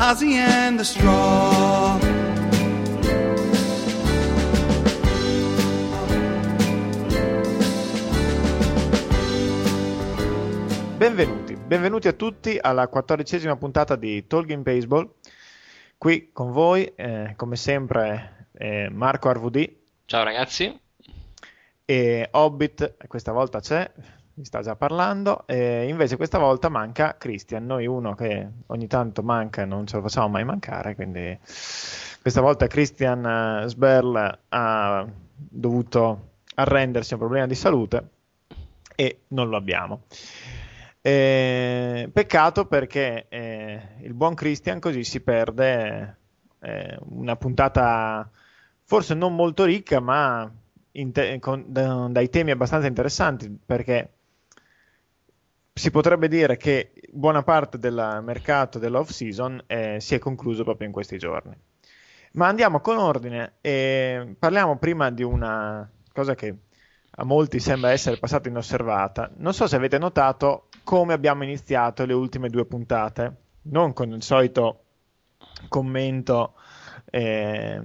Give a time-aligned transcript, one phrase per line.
[0.00, 1.98] Ozzy and the Straw.
[10.96, 15.14] Benvenuti, benvenuti a tutti alla quattordicesima puntata di Talking Baseball.
[15.98, 19.76] Qui con voi, eh, come sempre, eh, Marco RVD.
[20.04, 20.80] Ciao ragazzi.
[21.84, 23.90] E Hobbit, questa volta c'è,
[24.38, 29.24] vi sta già parlando, e invece questa volta manca Christian, noi uno che ogni tanto
[29.24, 31.36] manca e non ce lo facciamo mai mancare, quindi
[32.20, 38.08] questa volta Christian eh, Sberl ha dovuto arrendersi a un problema di salute
[38.94, 40.02] e non lo abbiamo.
[41.00, 46.16] Eh, peccato perché eh, il buon Christian così si perde
[46.60, 48.30] eh, una puntata
[48.84, 50.48] forse non molto ricca, ma
[50.92, 54.12] te- con, da- dai temi abbastanza interessanti perché
[55.78, 60.88] si potrebbe dire che buona parte del mercato dell'off season eh, si è concluso proprio
[60.88, 61.56] in questi giorni.
[62.32, 66.54] Ma andiamo con ordine e parliamo prima di una cosa che
[67.10, 69.30] a molti sembra essere passata inosservata.
[69.36, 74.22] Non so se avete notato come abbiamo iniziato le ultime due puntate, non con il
[74.22, 74.82] solito
[75.68, 76.54] commento
[77.06, 77.80] eh,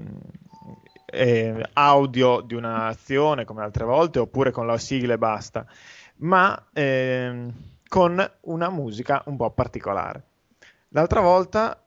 [1.05, 5.65] eh, audio di un'azione come altre volte, oppure con la sigla e basta,
[6.17, 7.47] ma eh,
[7.93, 10.23] con una musica un po' particolare.
[10.89, 11.79] L'altra volta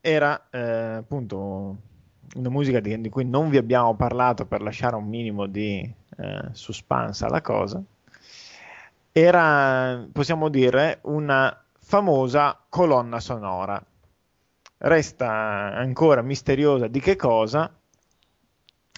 [0.00, 1.76] era eh, appunto
[2.34, 6.48] una musica di, di, cui non vi abbiamo parlato per lasciare un minimo di eh,
[6.50, 7.80] suspense alla cosa,
[9.12, 13.80] era, possiamo dire, una famosa colonna sonora.
[14.78, 15.30] Resta
[15.76, 17.72] ancora misteriosa di che cosa,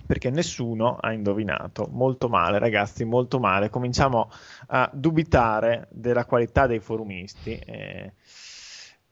[0.07, 1.89] perché nessuno ha indovinato.
[1.91, 3.71] Molto male, ragazzi, molto male.
[3.71, 4.31] Cominciamo
[4.67, 7.57] a dubitare della qualità dei forumisti.
[7.57, 8.13] E,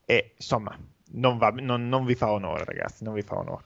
[0.04, 0.76] e insomma,
[1.12, 3.64] non, va, non, non vi fa onore, ragazzi, non vi fa onore.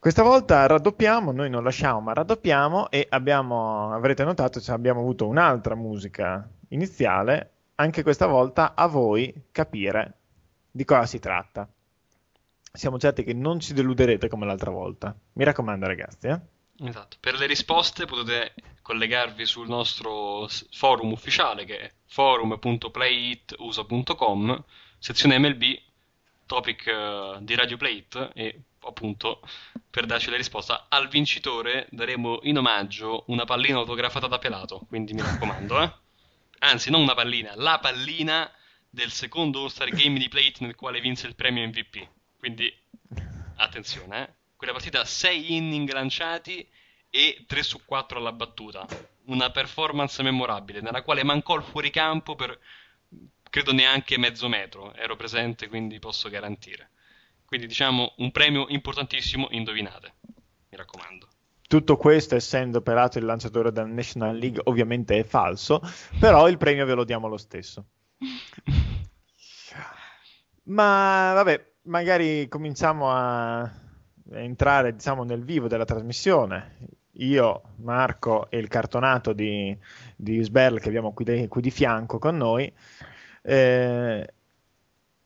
[0.00, 5.26] Questa volta raddoppiamo, noi non lasciamo ma raddoppiamo e abbiamo, avrete notato, cioè abbiamo avuto
[5.26, 10.14] un'altra musica iniziale, anche questa volta a voi capire
[10.70, 11.68] di cosa si tratta.
[12.72, 15.14] Siamo certi che non ci deluderete come l'altra volta.
[15.34, 16.28] Mi raccomando ragazzi.
[16.28, 16.40] Eh?
[16.82, 24.64] Esatto, per le risposte potete collegarvi sul nostro forum ufficiale che è forum.playitusa.com,
[24.98, 25.62] sezione MLB,
[26.50, 29.40] topic uh, di Radio Play e appunto
[29.88, 35.12] per darci la risposta al vincitore daremo in omaggio una pallina autografata da Pelato quindi
[35.12, 35.92] mi raccomando eh?
[36.60, 38.50] anzi non una pallina la pallina
[38.88, 42.08] del secondo All-Star Game di Plate nel quale vinse il premio MVP
[42.40, 42.72] quindi
[43.56, 44.32] attenzione eh?
[44.56, 46.68] quella partita 6 inning lanciati
[47.08, 48.86] e 3 su 4 alla battuta
[49.26, 52.58] una performance memorabile nella quale mancò il fuoricampo per
[53.48, 56.90] credo neanche mezzo metro ero presente quindi posso garantire
[57.50, 60.12] quindi diciamo un premio importantissimo, indovinate,
[60.68, 61.26] mi raccomando.
[61.66, 65.80] Tutto questo, essendo Pelato il lanciatore della National League, ovviamente è falso,
[66.20, 67.86] però il premio ve lo diamo lo stesso.
[70.70, 73.68] Ma vabbè, magari cominciamo a
[74.32, 76.78] entrare diciamo, nel vivo della trasmissione.
[77.14, 79.76] Io, Marco e il cartonato di,
[80.16, 82.72] di Sberl che abbiamo qui di, qui di fianco con noi.
[83.42, 84.34] Eh,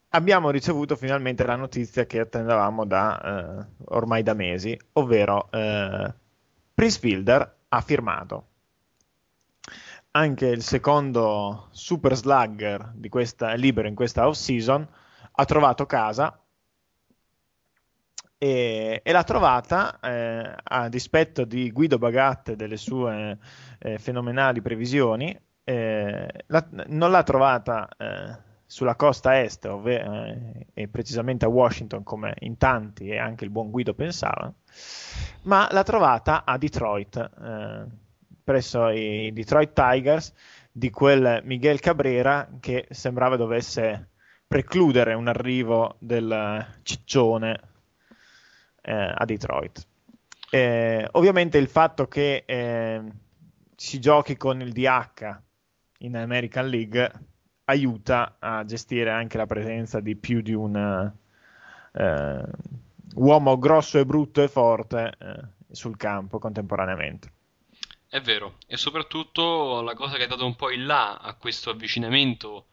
[0.08, 3.20] abbiamo ricevuto finalmente la notizia che attendevamo da
[3.60, 6.12] eh, ormai da mesi, ovvero eh,
[6.74, 8.46] Prince Fielder ha firmato.
[10.12, 14.86] Anche il secondo super slugger di questa, libero in questa off season
[15.36, 16.38] ha trovato casa
[18.44, 23.38] e, e l'ha trovata eh, a dispetto di Guido Bagat e delle sue
[23.78, 25.34] eh, fenomenali previsioni.
[25.64, 28.36] Eh, la, non l'ha trovata eh,
[28.66, 33.50] sulla costa est, ovvero, eh, e precisamente a Washington, come in tanti e anche il
[33.50, 34.56] buon Guido pensavano,
[35.44, 37.30] ma l'ha trovata a Detroit,
[38.44, 40.34] presso i Detroit Tigers,
[40.70, 44.10] di quel Miguel Cabrera che sembrava dovesse
[44.46, 47.72] precludere un arrivo del ciccione
[48.90, 49.86] a Detroit.
[50.50, 53.02] Eh, ovviamente il fatto che eh,
[53.74, 55.38] si giochi con il DH
[55.98, 57.10] in American League
[57.64, 61.12] aiuta a gestire anche la presenza di più di un
[61.92, 62.44] eh,
[63.14, 65.40] uomo grosso e brutto e forte eh,
[65.70, 67.32] sul campo contemporaneamente.
[68.08, 71.70] È vero, e soprattutto la cosa che ha dato un po' il là a questo
[71.70, 72.66] avvicinamento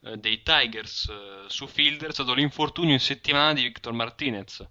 [0.00, 4.66] eh, dei Tigers eh, su Fielder è stato l'infortunio in settimana di Victor Martinez,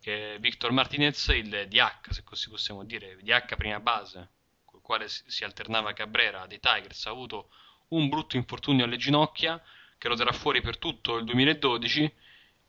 [0.00, 4.30] che Victor Martinez, il DH, se così possiamo dire, DH prima base,
[4.64, 7.50] col quale si alternava Cabrera dei Tigers, ha avuto
[7.88, 9.62] un brutto infortunio alle ginocchia
[9.98, 12.14] che lo terrà fuori per tutto il 2012.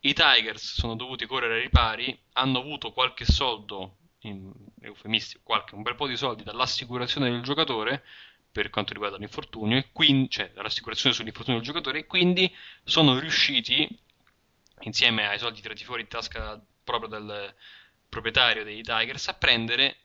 [0.02, 4.52] I Tigers sono dovuti correre ai ripari, hanno avuto qualche soldo in
[4.82, 8.04] eufemistico, qualche, un bel po' di soldi dall'assicurazione del giocatore
[8.52, 12.54] per quanto riguarda l'infortunio, e quindi, cioè dall'assicurazione sull'infortunio del giocatore, e quindi
[12.84, 13.88] sono riusciti,
[14.82, 17.54] insieme ai soldi tirati fuori in tasca proprio dal
[18.10, 19.98] proprietario dei Tigers, a prendere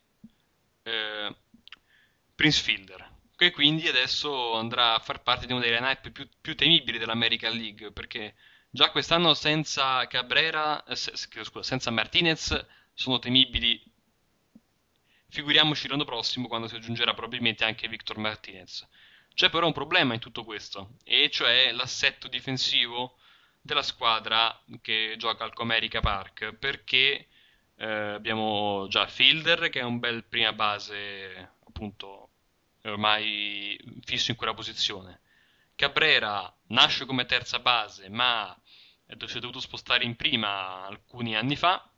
[0.83, 1.35] eh,
[2.35, 6.55] Prince Fielder, che quindi adesso andrà a far parte di una delle line più, più
[6.55, 8.35] temibili dell'American League, perché
[8.71, 12.65] già quest'anno senza Cabrera, eh, scusa, senza Martinez
[12.95, 13.83] sono temibili
[15.29, 18.87] Figuriamoci l'anno prossimo quando si aggiungerà probabilmente anche Victor Martinez.
[19.35, 23.19] C'è però un problema in tutto questo, e cioè l'assetto difensivo
[23.67, 27.29] della squadra che gioca al Comerica Park, perché
[27.77, 32.31] eh, abbiamo già Fielder che è un bel prima base, appunto,
[32.85, 35.21] ormai fisso in quella posizione.
[35.75, 38.59] Cabrera nasce come terza base, ma
[39.27, 41.89] si è dovuto spostare in prima alcuni anni fa.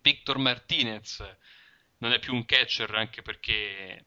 [0.00, 1.22] Victor Martinez
[1.98, 4.06] non è più un catcher anche perché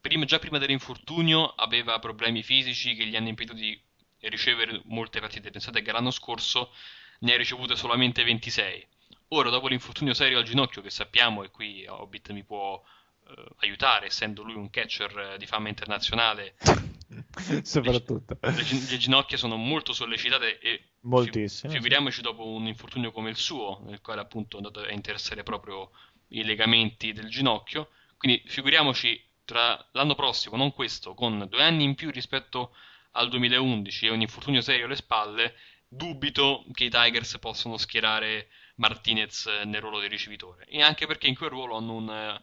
[0.00, 3.80] prima, già prima dell'infortunio aveva problemi fisici che gli hanno impedito di
[4.28, 5.50] ricevere molte partite.
[5.50, 6.72] Pensate che l'anno scorso
[7.20, 8.86] ne ha ricevute solamente 26.
[9.28, 12.82] Ora, dopo l'infortunio serio al ginocchio, che sappiamo, e qui Hobbit mi può
[13.26, 16.56] eh, aiutare, essendo lui un catcher eh, di fama internazionale,
[17.62, 21.72] soprattutto le, le, ginocchia sono molto sollecitate e moltissimo.
[21.72, 25.90] Figuriamoci dopo un infortunio come il suo, nel quale appunto è andato a interessare proprio
[26.28, 27.90] i legamenti del ginocchio.
[28.16, 32.74] Quindi figuriamoci tra l'anno prossimo, non questo, con due anni in più rispetto
[33.14, 35.56] al 2011 e un infortunio serio alle spalle,
[35.88, 40.64] dubito che i Tigers possano schierare Martinez nel ruolo di ricevitore.
[40.68, 42.40] E anche perché in quel ruolo hanno un,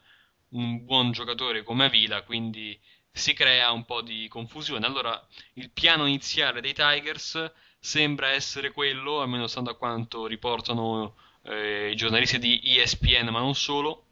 [0.50, 2.78] un buon giocatore come Avila, quindi
[3.10, 4.86] si crea un po' di confusione.
[4.86, 11.90] Allora, il piano iniziale dei Tigers sembra essere quello, almeno stando a quanto riportano eh,
[11.90, 14.06] i giornalisti di ESPN, ma non solo,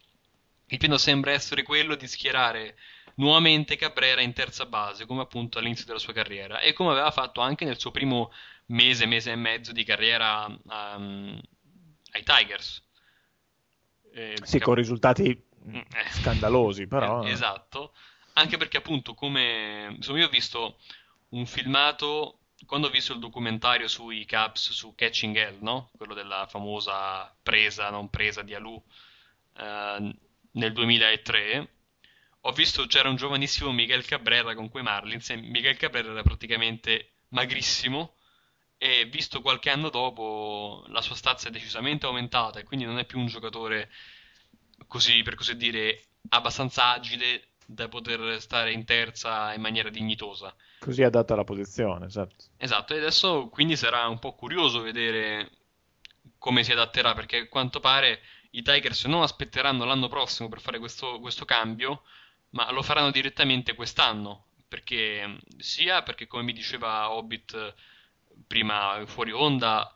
[0.66, 2.76] il piano sembra essere quello di schierare
[3.20, 7.40] nuovamente Cabrera in terza base, come appunto all'inizio della sua carriera, e come aveva fatto
[7.40, 8.32] anche nel suo primo
[8.66, 11.40] mese, mese e mezzo di carriera um,
[12.12, 12.82] ai Tigers.
[14.12, 16.10] Eh, sì, con risultati mm, eh.
[16.10, 17.22] scandalosi, però.
[17.28, 17.92] Eh, esatto,
[18.32, 20.78] anche perché appunto come insomma, io ho visto
[21.30, 25.90] un filmato quando ho visto il documentario sui Cubs su Catching Hell, no?
[25.96, 28.82] quello della famosa presa non presa di Alu
[29.56, 30.14] eh,
[30.52, 31.68] nel 2003,
[32.42, 37.10] ho visto c'era un giovanissimo Miguel Cabrera con quei Marlins e Miguel Cabrera era praticamente
[37.28, 38.14] magrissimo
[38.78, 43.04] e visto qualche anno dopo la sua stazza è decisamente aumentata e quindi non è
[43.04, 43.90] più un giocatore
[44.86, 50.54] così per così dire abbastanza agile da poter stare in terza in maniera dignitosa.
[50.80, 52.46] Così adatta alla posizione, esatto.
[52.56, 55.50] Esatto, e adesso quindi sarà un po' curioso vedere
[56.38, 58.20] come si adatterà, perché a quanto pare
[58.52, 62.02] i Tigers non aspetteranno l'anno prossimo per fare questo, questo cambio,
[62.50, 67.74] ma lo faranno direttamente quest'anno, perché sia perché come mi diceva Hobbit
[68.46, 69.94] prima fuori onda,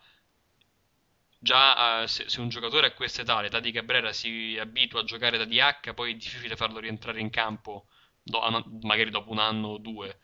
[1.39, 5.05] già uh, se, se, un giocatore a questa età, l'età di Cabrera, si abitua a
[5.05, 7.87] giocare da DH, poi è difficile farlo rientrare in campo,
[8.23, 8.41] do,
[8.83, 10.19] magari dopo un anno o due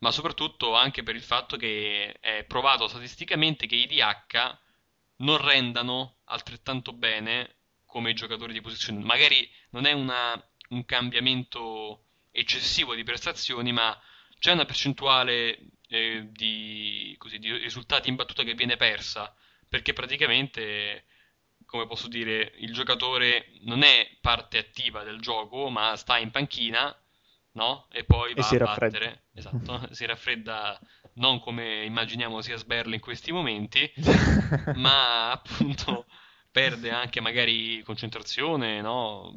[0.00, 4.58] ma soprattutto anche per il fatto che è provato statisticamente che i DH
[5.16, 9.02] non rendano altrettanto bene come i giocatori di posizione.
[9.02, 13.98] Magari non è una, un cambiamento eccessivo di prestazioni, ma
[14.38, 15.58] c'è una percentuale
[15.88, 19.34] eh, di, così, di risultati in battuta che viene persa,
[19.68, 21.04] perché praticamente
[21.66, 26.92] come posso dire, il giocatore non è parte attiva del gioco, ma sta in panchina
[27.52, 27.86] no?
[27.90, 29.24] E poi va e si a battere.
[29.34, 30.78] Esatto, si raffredda
[31.14, 33.90] non come immaginiamo sia Sberle in questi momenti,
[34.74, 36.06] ma appunto
[36.50, 39.34] perde anche magari concentrazione, no?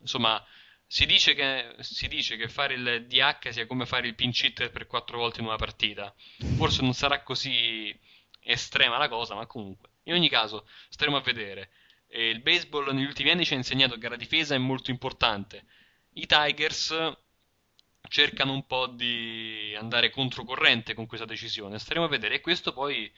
[0.00, 0.42] Insomma,
[0.90, 4.70] si dice, che, si dice che fare il DH sia come fare il pinch hitter
[4.70, 6.14] per quattro volte in una partita.
[6.56, 7.94] Forse non sarà così
[8.40, 9.90] estrema la cosa, ma comunque.
[10.04, 11.70] In ogni caso, staremo a vedere.
[12.08, 15.66] E il baseball negli ultimi anni ci ha insegnato che la difesa è molto importante.
[16.14, 17.12] I Tigers
[18.08, 21.78] cercano un po' di andare controcorrente con questa decisione.
[21.78, 22.36] Staremo a vedere.
[22.36, 23.12] E questo poi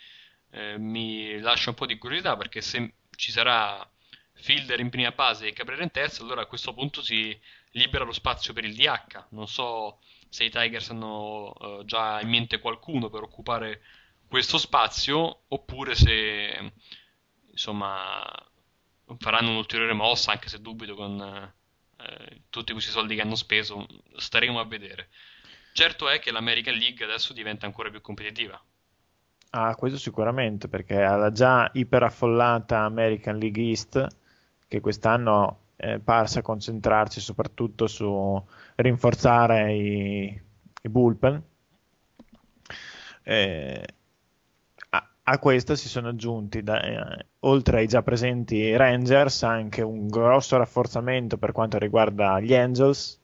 [0.51, 3.89] eh, mi lascia un po' di curiosità perché se ci sarà
[4.41, 7.39] Fielder in prima base e Cabrera in terza, allora a questo punto si
[7.73, 9.27] libera lo spazio per il DH.
[9.31, 9.99] Non so
[10.29, 13.83] se i Tigers hanno uh, già in mente qualcuno per occupare
[14.29, 16.73] questo spazio oppure se
[17.51, 18.25] insomma
[19.19, 21.21] faranno un'ulteriore mossa, anche se dubito con
[21.97, 23.87] eh, tutti questi soldi che hanno speso,
[24.17, 25.09] staremo a vedere.
[25.73, 28.63] Certo è che l'American League adesso diventa ancora più competitiva.
[29.51, 34.07] Ah, questo sicuramente, perché alla già iperaffollata American League East,
[34.69, 38.43] che quest'anno è parsa concentrarsi soprattutto su
[38.77, 40.41] rinforzare i,
[40.83, 41.43] i bullpen,
[43.23, 43.85] eh,
[45.31, 50.57] a questa si sono aggiunti, da, eh, oltre ai già presenti Rangers, anche un grosso
[50.57, 53.21] rafforzamento per quanto riguarda gli Angels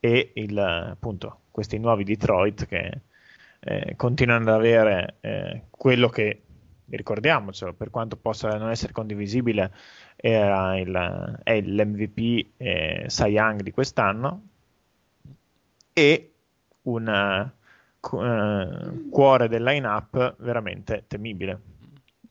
[0.00, 3.00] e il, appunto, questi nuovi Detroit che
[3.60, 6.42] eh, continuano ad avere eh, quello che,
[6.96, 9.72] ricordiamocelo, per quanto possa non essere condivisibile,
[10.16, 14.42] il, è l'MVP eh, Cy Young di quest'anno
[15.92, 16.32] e
[16.82, 21.60] una eh, cuore del line-up veramente temibile.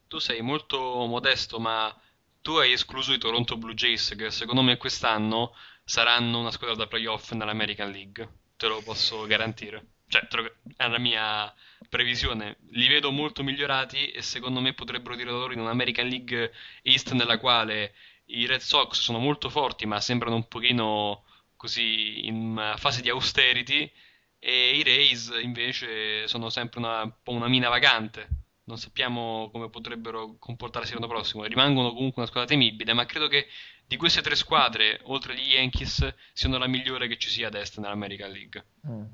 [0.08, 1.94] Tu sei molto modesto, ma
[2.42, 6.88] tu hai escluso i Toronto Blue Jays, che secondo me quest'anno saranno una squadra da
[6.88, 8.30] playoff nell'American League.
[8.56, 9.86] Te lo posso garantire.
[10.08, 10.28] Cioè,
[10.76, 11.54] è la mia
[11.90, 12.58] previsione.
[12.72, 17.38] Li vedo molto migliorati e secondo me potrebbero dire loro in un'American League East nella
[17.38, 17.94] quale
[18.28, 21.24] i Red Sox sono molto forti, ma sembrano un pochino
[21.56, 23.92] così in fase di austerity
[24.40, 28.46] e i Rays invece sono sempre una, un po' una mina vagante.
[28.66, 31.44] Non sappiamo come potrebbero comportarsi l'anno prossimo.
[31.46, 33.48] Rimangono comunque una squadra temibile, ma credo che
[33.86, 37.78] di queste tre squadre, oltre agli Yankees, siano la migliore che ci sia ad est
[37.80, 38.66] nell'American League.
[38.86, 39.06] Mm.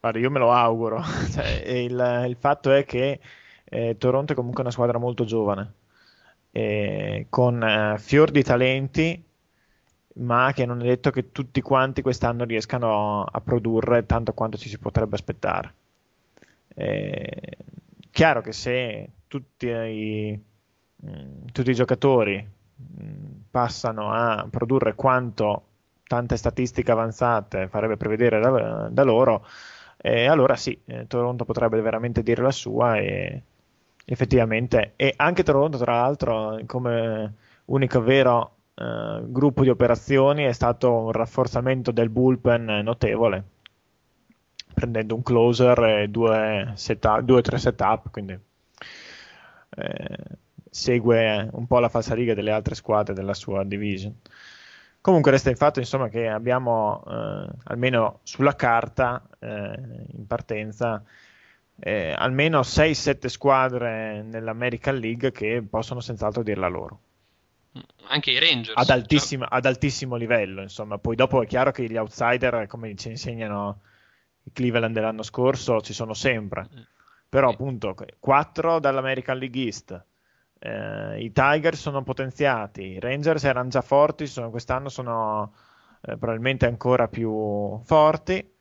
[0.00, 1.02] Guarda, io me lo auguro.
[1.32, 3.20] cioè, il, il, fatto è che
[3.64, 5.72] eh, Toronto è comunque una squadra molto giovane,
[6.52, 9.24] eh, con eh, fior di talenti
[10.16, 14.68] ma che non è detto che tutti quanti quest'anno riescano a produrre tanto quanto ci
[14.68, 15.74] si potrebbe aspettare.
[16.68, 17.26] È
[18.10, 20.40] chiaro che se tutti i,
[21.06, 22.46] mm, tutti i giocatori
[23.02, 25.64] mm, passano a produrre quanto
[26.06, 29.46] tante statistiche avanzate farebbe prevedere da, da loro,
[30.06, 33.42] eh, allora sì, eh, Toronto potrebbe veramente dire la sua e
[34.04, 37.34] effettivamente, e anche Toronto tra l'altro come
[37.66, 43.44] unico vero eh, gruppo di operazioni è stato un rafforzamento del bullpen notevole,
[44.74, 48.38] prendendo un closer e due, setup, due o tre setup, quindi
[49.70, 50.18] eh,
[50.70, 54.14] segue un po' la falsariga delle altre squadre della sua division.
[55.06, 59.80] Comunque resta il fatto insomma, che abbiamo, eh, almeno sulla carta, eh,
[60.16, 61.00] in partenza,
[61.78, 67.00] eh, almeno 6-7 squadre nell'American League che possono senz'altro dirla loro.
[68.08, 69.56] Anche i Rangers ad altissimo, cioè...
[69.56, 70.98] ad altissimo, livello insomma.
[70.98, 73.82] Poi dopo è chiaro che gli outsider come ci insegnano
[74.42, 76.68] i Cleveland dell'anno scorso ci sono sempre.
[76.74, 76.80] Mm.
[77.28, 80.04] però appunto 4 dall'American League East
[80.66, 85.52] eh, i Tigers sono potenziati i Rangers erano già forti sono, quest'anno sono
[86.02, 88.52] eh, probabilmente ancora più forti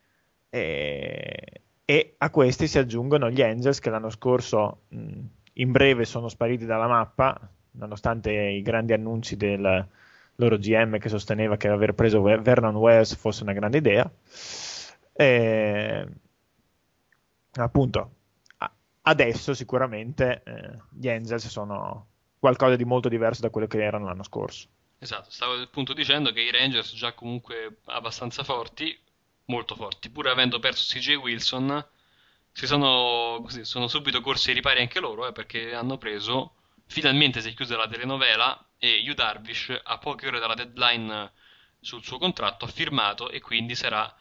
[0.49, 5.19] e, e, a questi si aggiungono gli Angels che l'anno scorso mh,
[5.53, 9.87] in breve sono spariti dalla mappa nonostante i grandi annunci del
[10.35, 14.09] loro GM che sosteneva che aver preso Vernon Wells fosse una grande idea.
[15.13, 16.07] E,
[17.53, 18.11] appunto,
[19.05, 22.07] adesso sicuramente eh, gli Angels sono
[22.39, 24.67] qualcosa di molto diverso da quello che erano l'anno scorso.
[24.99, 28.97] Esatto, stavo appunto dicendo che i Rangers già comunque abbastanza forti,
[29.45, 31.85] molto forti, pur avendo perso CJ Wilson,
[32.51, 36.53] si sono, così, sono subito corsi ai ripari anche loro, eh, perché hanno preso
[36.87, 41.31] Finalmente si è chiusa la telenovela e Yu Darvish, a poche ore dalla deadline
[41.79, 44.13] sul suo contratto, ha firmato e quindi sarà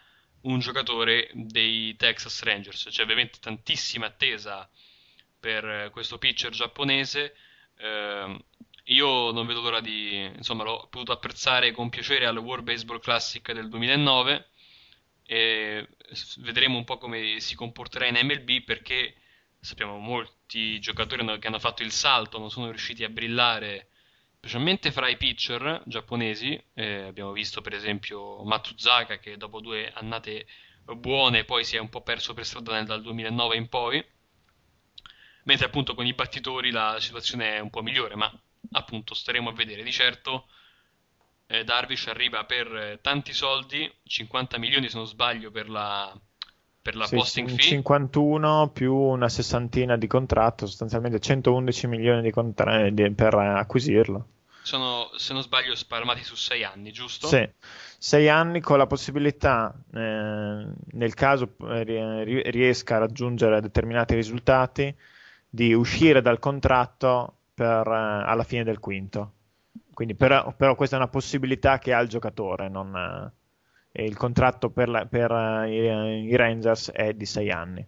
[0.44, 2.88] un giocatore dei Texas Rangers.
[2.90, 4.68] C'è ovviamente tantissima attesa
[5.38, 7.34] per questo pitcher giapponese.
[7.76, 8.44] Eh,
[8.88, 13.52] io non vedo l'ora di, insomma, l'ho potuto apprezzare con piacere al World Baseball Classic
[13.52, 14.48] del 2009
[15.26, 15.88] e
[16.38, 19.14] vedremo un po' come si comporterà in MLB perché
[19.58, 23.88] sappiamo molti giocatori che hanno fatto il salto non sono riusciti a brillare
[24.44, 30.44] specialmente fra i pitcher giapponesi eh, abbiamo visto per esempio Matsuzaka che dopo due annate
[30.84, 34.04] buone poi si è un po' perso per strada dal 2009 in poi
[35.44, 38.30] mentre appunto con i battitori la situazione è un po' migliore ma
[38.72, 40.46] appunto staremo a vedere di certo
[41.46, 46.18] eh, Darvish arriva per eh, tanti soldi, 50 milioni se non sbaglio per la,
[46.80, 47.58] per la sì, posting fee.
[47.58, 54.28] 51 più una sessantina di contratto, sostanzialmente 111 milioni di contra- di, per acquisirlo.
[54.64, 57.26] Sono, se non sbaglio, spalmati su 6 anni, giusto?
[57.26, 57.46] Sì,
[57.98, 64.96] 6 anni con la possibilità, eh, nel caso eh, riesca a raggiungere determinati risultati,
[65.46, 69.32] di uscire dal contratto per, eh, alla fine del quinto.
[69.92, 72.70] Quindi, però, però, questa è una possibilità che ha il giocatore.
[72.70, 72.96] Non,
[73.92, 77.86] eh, il contratto per, la, per uh, i, Rangers è di 6 anni.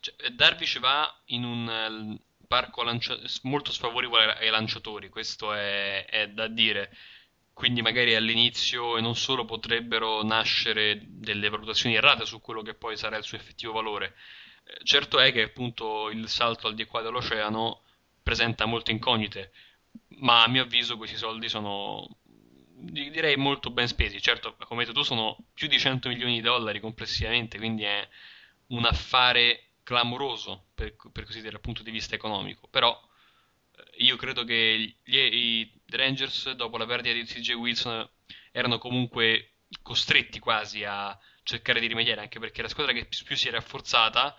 [0.00, 6.28] Cioè, Darvish va in un uh, parco lancia- molto sfavorevole ai lanciatori, questo è, è,
[6.28, 6.96] da dire.
[7.52, 12.96] Quindi magari all'inizio e non solo potrebbero nascere delle valutazioni errate su quello che poi
[12.96, 14.14] sarà il suo effettivo valore.
[14.64, 17.82] Eh, certo è che appunto il salto al di qua dell'oceano
[18.22, 19.52] presenta molte incognite
[20.18, 22.08] ma a mio avviso questi soldi sono
[22.76, 24.20] direi molto ben spesi.
[24.20, 28.06] Certo, come hai detto tu, sono più di 100 milioni di dollari complessivamente, quindi è
[28.68, 32.66] un affare clamoroso per, per così dire dal punto di vista economico.
[32.68, 32.98] Però
[33.76, 38.08] eh, io credo che gli, i Rangers, dopo la perdita di CJ Wilson,
[38.50, 43.48] erano comunque costretti quasi a cercare di rimediare, anche perché la squadra che più si
[43.48, 44.36] è rafforzata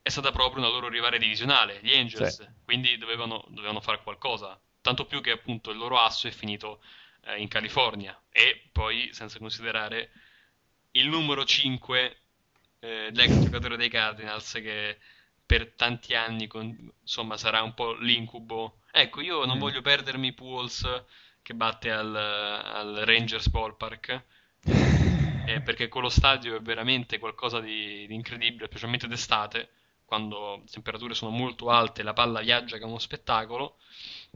[0.00, 2.48] è stata proprio una loro rivale divisionale, gli Angels, sì.
[2.64, 6.80] quindi dovevano, dovevano fare qualcosa tanto più che appunto il loro asso è finito
[7.24, 10.12] eh, in California e poi senza considerare
[10.92, 12.25] il numero 5
[12.86, 14.98] eh, l'ex giocatore dei Cardinals che
[15.44, 19.60] per tanti anni con, insomma sarà un po' l'incubo ecco io non mm.
[19.60, 21.04] voglio perdermi Pools
[21.42, 24.22] che batte al, al Rangers Ballpark
[25.46, 29.70] eh, perché quello stadio è veramente qualcosa di, di incredibile specialmente d'estate
[30.04, 33.76] quando le temperature sono molto alte la palla viaggia che è uno spettacolo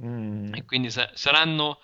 [0.05, 0.55] Mm.
[0.55, 1.81] E quindi sa- saranno,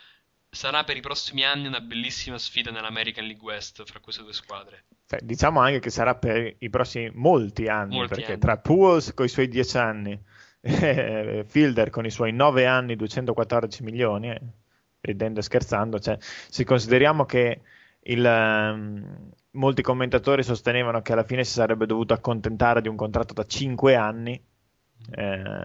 [0.57, 4.85] sarà per i prossimi anni una bellissima sfida nell'American League West fra queste due squadre.
[5.07, 8.40] Cioè, diciamo anche che sarà per i prossimi molti anni, molti perché anni.
[8.40, 10.19] tra Pools con i suoi 10 anni
[10.61, 14.40] e Fielder con i suoi 9 anni, 214 milioni, eh,
[15.03, 17.61] ridendo e scherzando, cioè, se consideriamo che
[18.01, 23.35] il, um, molti commentatori sostenevano che alla fine si sarebbe dovuto accontentare di un contratto
[23.35, 24.42] da 5 anni,
[25.11, 25.64] eh,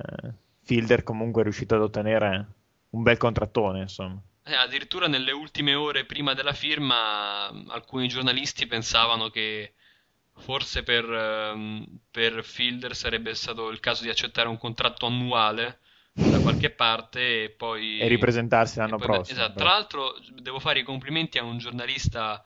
[0.64, 2.48] Fielder comunque è riuscito ad ottenere
[2.90, 4.22] un bel contrattone, insomma.
[4.44, 9.74] Eh, addirittura nelle ultime ore prima della firma alcuni giornalisti pensavano che
[10.38, 15.80] forse per, um, per Fielder sarebbe stato il caso di accettare un contratto annuale
[16.14, 19.40] da qualche parte e poi e ripresentarsi l'anno poi, prossimo.
[19.40, 19.60] Esatto.
[19.60, 22.44] Tra l'altro devo fare i complimenti a un giornalista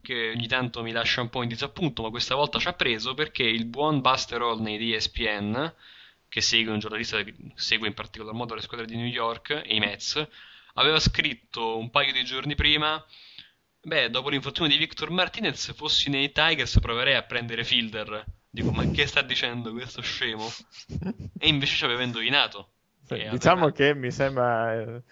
[0.00, 3.14] che ogni tanto mi lascia un po' in disappunto, ma questa volta ci ha preso
[3.14, 5.72] perché il buon Buster Olney di ESPN
[6.28, 9.74] che segue, un giornalista che segue in particolar modo le squadre di New York e
[9.74, 10.26] i Mets,
[10.74, 13.04] aveva scritto un paio di giorni prima
[13.84, 18.24] Beh, dopo l'infortunio di Victor Martinez, fossi nei Tigers proverei a prendere Fielder.
[18.48, 20.46] Dico, ma che sta dicendo questo scemo?
[21.38, 22.70] E invece ci aveva indovinato.
[23.04, 23.72] Sì, diciamo aveva...
[23.72, 25.02] che mi sembra, eh,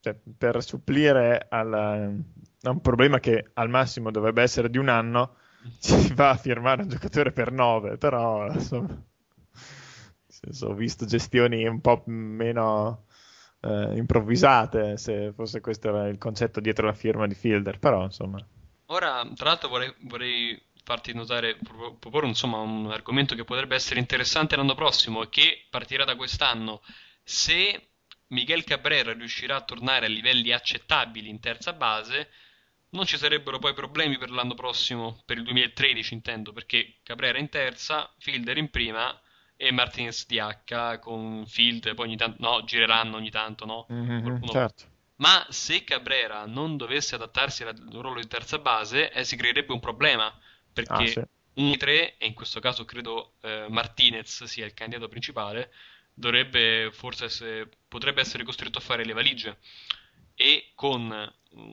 [0.00, 5.36] cioè, per supplire al, a un problema che al massimo dovrebbe essere di un anno,
[5.78, 8.98] ci va a firmare un giocatore per nove, però insomma
[10.44, 13.04] senso, ho visto gestioni un po' meno
[13.64, 18.44] eh, improvvisate, se fosse questo il concetto dietro la firma di Fielder, però insomma.
[18.86, 21.56] Ora, tra l'altro vorrei, vorrei farti notare,
[21.98, 26.82] proporre insomma, un argomento che potrebbe essere interessante l'anno prossimo e che partirà da quest'anno.
[27.22, 27.88] Se
[28.28, 32.28] Miguel Cabrera riuscirà a tornare a livelli accettabili in terza base,
[32.90, 37.48] non ci sarebbero poi problemi per l'anno prossimo, per il 2013 intendo, perché Cabrera in
[37.48, 39.18] terza, Fielder in prima
[39.56, 43.86] e Martinez DH con Field, poi ogni tanto, no, gireranno ogni tanto, no?
[43.92, 44.92] Mm-hmm, certo.
[45.16, 49.80] Ma se Cabrera non dovesse adattarsi al ruolo di terza base, eh, si creerebbe un
[49.80, 50.32] problema,
[50.72, 51.22] perché ah, sì.
[51.54, 55.72] un di tre, e in questo caso credo eh, Martinez sia il candidato principale,
[56.12, 59.58] dovrebbe forse essere, potrebbe essere costretto a fare le valigie.
[60.34, 61.08] E con,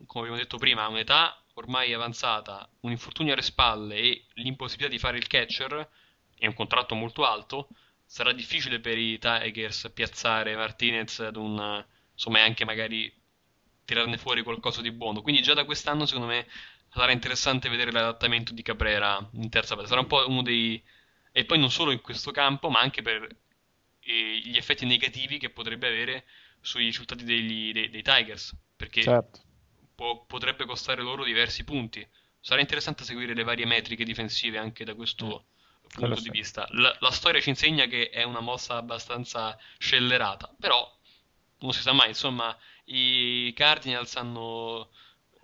[0.06, 5.18] come abbiamo detto prima, un'età ormai avanzata, un infortunio alle spalle e l'impossibilità di fare
[5.18, 5.90] il catcher,
[6.44, 7.68] e un contratto molto alto,
[8.04, 13.14] sarà difficile per i Tigers piazzare Martinez ad un insomma anche magari
[13.86, 15.22] tirarne fuori qualcosa di buono.
[15.22, 16.48] Quindi già da quest'anno secondo me
[16.92, 19.88] sarà interessante vedere l'adattamento di Cabrera in terza base.
[19.88, 20.82] Sarà un po' uno dei...
[21.32, 23.24] E poi non solo in questo campo, ma anche per
[24.00, 26.26] eh, gli effetti negativi che potrebbe avere
[26.60, 29.42] sui risultati degli, dei, dei, Tigers, perché certo.
[29.94, 32.06] po- potrebbe costare loro diversi punti.
[32.40, 35.52] Sarà interessante seguire le varie metriche difensive anche da questo mm.
[35.92, 36.68] Punto di vista.
[36.72, 40.90] La, la storia ci insegna che è una mossa abbastanza scellerata, però
[41.60, 44.90] non si sa mai, insomma, i Cardinals hanno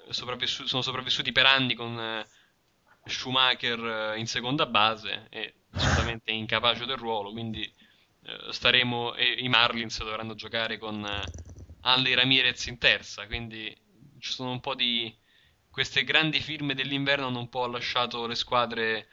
[0.10, 2.27] sopravvissu- sono sopravvissuti per anni con eh,
[3.05, 7.62] Schumacher eh, in seconda base e assolutamente incapace del ruolo, quindi
[8.23, 11.31] eh, staremo e i Marlins dovranno giocare con eh,
[11.81, 13.75] Hanley Ramirez in terza, quindi
[14.19, 15.15] ci sono un po' di
[15.69, 19.10] queste grandi firme dell'inverno hanno un po' lasciato le squadre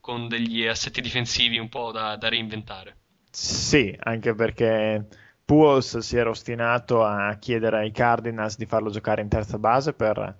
[0.00, 2.96] con degli assetti difensivi un po' da, da reinventare.
[3.30, 5.06] Sì, anche perché
[5.44, 10.38] Puos si era ostinato a chiedere ai Cardinals di farlo giocare in terza base per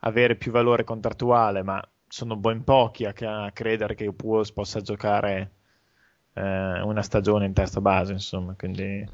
[0.00, 3.12] avere più valore contrattuale, ma sono ben pochi a,
[3.44, 5.50] a credere che Puos possa giocare
[6.34, 9.06] eh, una stagione in terza base, insomma, quindi...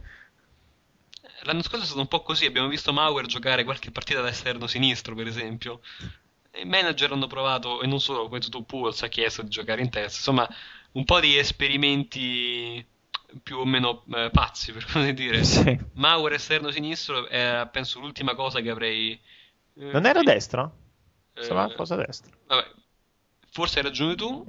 [1.43, 4.67] L'anno scorso è stato un po' così, abbiamo visto Mauer giocare qualche partita da esterno
[4.67, 5.81] sinistro, per esempio.
[6.57, 9.91] I manager hanno provato, e non solo, come tu Puos ha chiesto di giocare in
[9.91, 10.49] terza, insomma,
[10.93, 12.87] un po' di esperimenti
[13.43, 15.43] più o meno eh, pazzi, per così dire.
[15.45, 15.79] Sì.
[15.95, 19.13] Mauer esterno sinistro è penso l'ultima cosa che avrei...
[19.77, 20.83] Eh, non era destro?
[21.35, 22.31] Stava eh, cosa destra.
[22.47, 22.71] Vabbè,
[23.51, 24.45] forse hai ragione tu.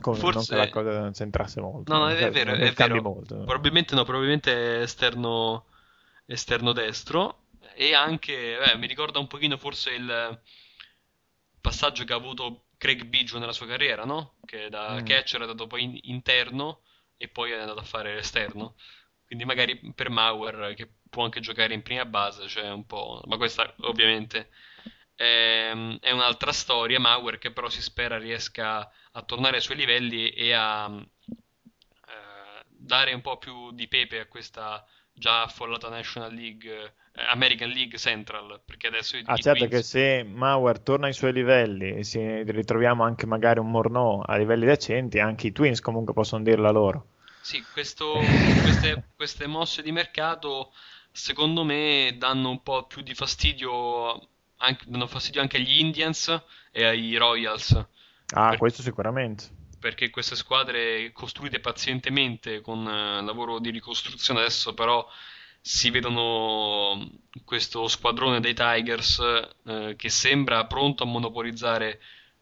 [0.00, 0.54] Come forse...
[0.54, 1.92] non che la cosa non c'entrasse molto.
[1.92, 3.02] No, no, è, vero, è vero.
[3.02, 3.36] Molto.
[3.36, 5.66] Probabilmente no, probabilmente esterno,
[6.24, 7.40] esterno destro.
[7.74, 10.40] E anche, beh, mi ricorda un pochino forse il
[11.66, 14.36] passaggio che ha avuto Craig Biggio nella sua carriera, no?
[14.44, 15.04] Che da mm.
[15.04, 16.82] catcher è andato poi in, interno
[17.16, 18.76] e poi è andato a fare l'esterno.
[19.26, 23.20] Quindi magari per Mauer, che può anche giocare in prima base, c'è cioè un po'...
[23.26, 24.50] Ma questa ovviamente
[25.16, 27.00] è, è, un'altra storia.
[27.00, 33.12] Mauer che però si spera riesca a tornare ai suoi livelli e a eh, dare
[33.12, 36.94] un po' più di pepe a questa già affollata National League,
[37.28, 39.70] American League Central, perché adesso ah, certo Twins...
[39.70, 44.36] che se Mauer torna ai suoi livelli e se ritroviamo anche magari un Morneau a
[44.36, 47.06] livelli decenti, anche i Twins comunque possono dirla loro.
[47.40, 48.14] Sì, questo,
[48.62, 50.72] queste, queste, mosse di mercato
[51.10, 56.84] secondo me danno un po' più di fastidio, anche, danno fastidio anche agli Indians e
[56.84, 57.72] ai Royals.
[58.34, 58.58] Ah, per...
[58.58, 65.06] questo sicuramente perché queste squadre costruite pazientemente con eh, lavoro di ricostruzione adesso però
[65.66, 67.10] si vedono
[67.44, 69.18] questo squadrone dei Tigers
[69.64, 72.00] eh, che sembra pronto a monopolizzare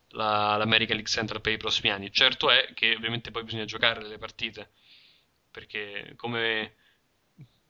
[0.09, 2.13] la, l'American League Central per i prossimi anni.
[2.13, 4.73] Certo è che ovviamente poi bisogna giocare le partite,
[5.51, 6.75] perché come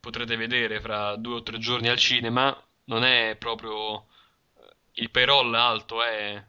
[0.01, 4.07] potrete vedere fra due o tre giorni al cinema non è proprio
[4.57, 6.45] eh, il payroll alto, è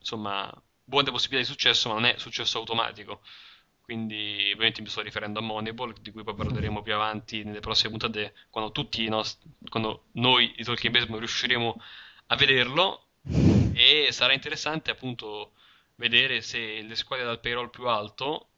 [0.00, 3.20] insomma buone possibilità di successo, ma non è successo automatico.
[3.88, 7.88] Quindi, ovviamente, mi sto riferendo a Moneyball, di cui poi parleremo più avanti nelle prossime
[7.92, 11.80] puntate, quando tutti i nostri, quando noi di Talking Baseball riusciremo
[12.26, 13.06] a vederlo.
[13.72, 15.52] E sarà interessante, appunto,
[15.94, 18.48] vedere se le squadre dal payroll più alto,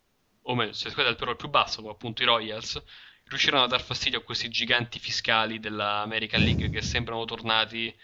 [0.43, 2.83] o meglio, se le squadre dal payroll più basso, come appunto i Royals,
[3.27, 7.95] riusciranno a dar fastidio a questi giganti fiscali dell'American League che sembrano tornati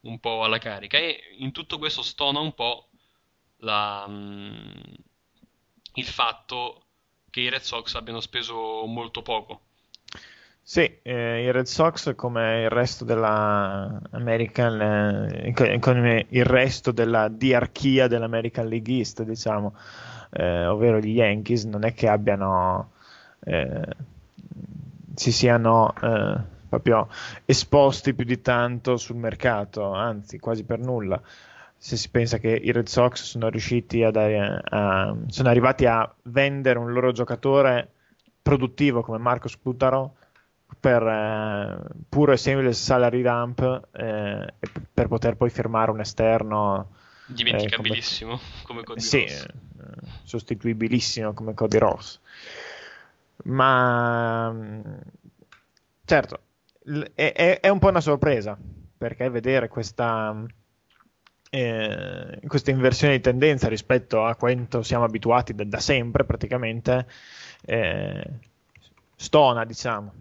[0.00, 0.98] un po' alla carica.
[0.98, 2.90] E in tutto questo stona un po'
[3.60, 4.72] la, mm,
[5.94, 6.82] il fatto
[7.30, 9.60] che i Red Sox abbiano speso molto poco.
[10.62, 14.80] Sì, eh, i Red Sox come il resto della American,
[15.30, 19.76] eh, come il resto della diarchia dell'American League East, diciamo,
[20.30, 22.92] eh, ovvero gli Yankees, non è che abbiano
[23.44, 23.82] eh,
[25.14, 26.36] si siano eh,
[26.68, 27.08] proprio
[27.44, 31.20] esposti più di tanto sul mercato, anzi quasi per nulla
[31.84, 36.10] se si pensa che i Red Sox sono riusciti a, dare, a, sono arrivati a
[36.22, 37.90] vendere un loro giocatore
[38.40, 40.16] produttivo come Marcos Cutaro
[40.80, 41.76] per eh,
[42.08, 44.54] puro e semplice salary dump eh,
[44.94, 46.92] per poter poi firmare un esterno
[47.26, 49.52] dimenticabilissimo eh, come, come Cody sì, Ross eh,
[50.22, 52.18] sostituibilissimo come Cody Ross
[53.42, 54.56] ma
[56.06, 56.40] certo
[57.14, 58.56] è, è, è un po' una sorpresa
[58.96, 60.46] perché vedere questa
[61.54, 67.06] eh, questa inversione di tendenza rispetto a quanto siamo abituati da, da sempre praticamente
[67.64, 68.24] eh,
[69.14, 70.12] stona diciamo.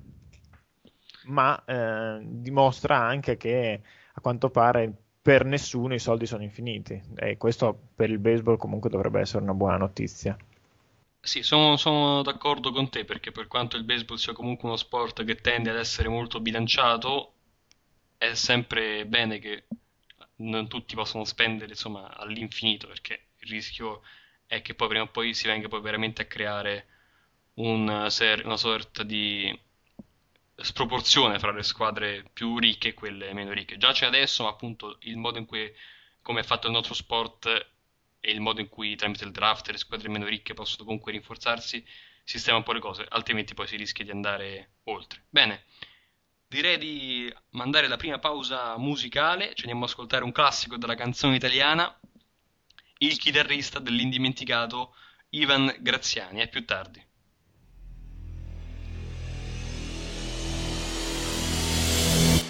[1.25, 3.81] Ma eh, dimostra anche che
[4.13, 7.01] a quanto pare per nessuno i soldi sono infiniti.
[7.15, 10.37] E questo per il baseball comunque dovrebbe essere una buona notizia.
[11.19, 15.23] Sì, sono, sono, d'accordo con te perché per quanto il baseball sia comunque uno sport
[15.23, 17.31] che tende ad essere molto bilanciato,
[18.17, 19.63] è sempre bene che
[20.43, 24.01] non tutti possono spendere insomma all'infinito perché il rischio
[24.45, 26.87] è che poi prima o poi si venga poi veramente a creare
[27.55, 29.57] un ser- una sorta di
[30.55, 33.77] sproporzione fra le squadre più ricche e quelle meno ricche.
[33.77, 35.71] Già c'è adesso, ma appunto il modo in cui
[36.21, 37.45] come è fatto il nostro sport
[38.19, 41.83] e il modo in cui tramite il draft le squadre meno ricche possono comunque rinforzarsi
[42.23, 45.25] sistema un po' le cose, altrimenti poi si rischia di andare oltre.
[45.29, 45.65] Bene,
[46.53, 51.35] direi di mandare la prima pausa musicale, ci andiamo ad ascoltare un classico della canzone
[51.35, 51.99] italiana,
[52.99, 54.93] il chitarrista dell'indimenticato
[55.29, 56.41] Ivan Graziani.
[56.41, 57.03] A più tardi.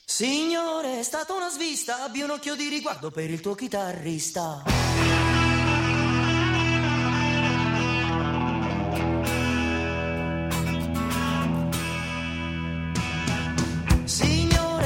[0.04, 4.64] Signore, è stata una svista, abbia un occhio di riguardo per il tuo chitarrista.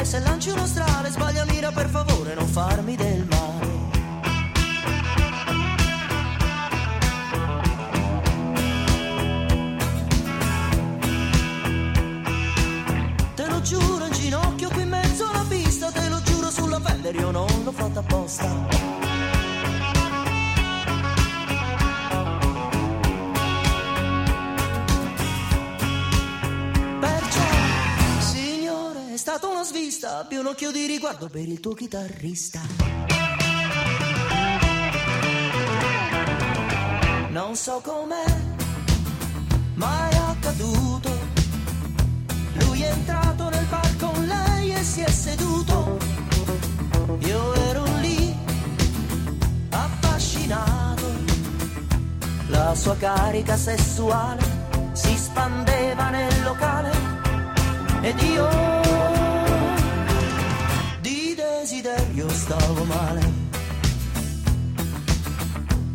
[0.08, 3.68] Se lanci uno strale, sbaglia mira per favore, non farmi del male.
[13.36, 17.14] Te lo giuro in ginocchio qui in mezzo alla pista, te lo giuro sulla Fender,
[17.14, 18.87] io non l'ho fatta apposta.
[29.30, 32.62] Stata una svista, abbia un occhio di riguardo per il tuo chitarrista.
[37.32, 38.24] Non so com'è,
[39.74, 41.10] ma è accaduto.
[42.54, 45.98] Lui è entrato nel bar con lei e si è seduto.
[47.20, 48.34] Io ero lì,
[49.72, 51.06] affascinato.
[52.48, 54.42] La sua carica sessuale
[54.94, 56.92] si spandeva nel locale
[58.04, 58.87] ed io
[61.88, 63.22] desiderio stavo male.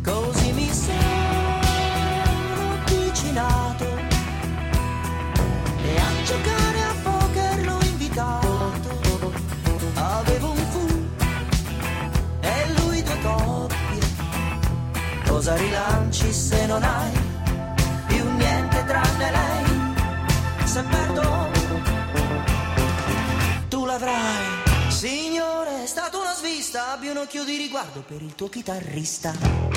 [0.03, 1.59] Così mi sono
[2.71, 3.85] avvicinato
[5.83, 9.31] e a giocare a poker l'ho invitato.
[9.93, 10.87] Avevo un fu
[12.41, 13.99] e lui due coppie.
[15.27, 17.11] Cosa rilanci se non hai
[18.07, 19.65] più niente tranne lei?
[20.63, 21.51] Se perdo,
[23.69, 24.61] tu l'avrai.
[24.89, 25.32] Signore,
[27.13, 29.72] un occhio di riguardo per il tuo chitarrista.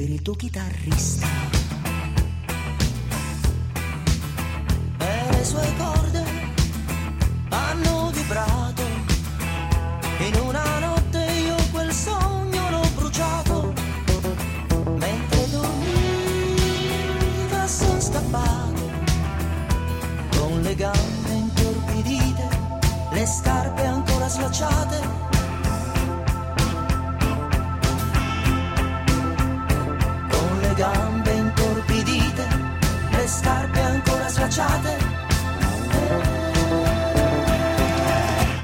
[0.00, 1.26] Per il tuo chitarrista.
[4.96, 6.24] E le sue corde
[7.50, 8.82] hanno vibrato.
[10.20, 13.74] In una notte io quel sogno l'ho bruciato.
[14.96, 16.06] Mentre dormiva
[17.66, 18.90] sono scappato.
[20.34, 22.48] Con le gambe intorpidite,
[23.10, 25.29] le scarpe ancora slacciate.
[30.80, 32.48] Gambe intorpidite,
[33.10, 34.96] le scarpe ancora slacciate.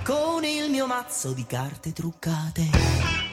[0.03, 3.26] Con il mio mazzo di carte truccate.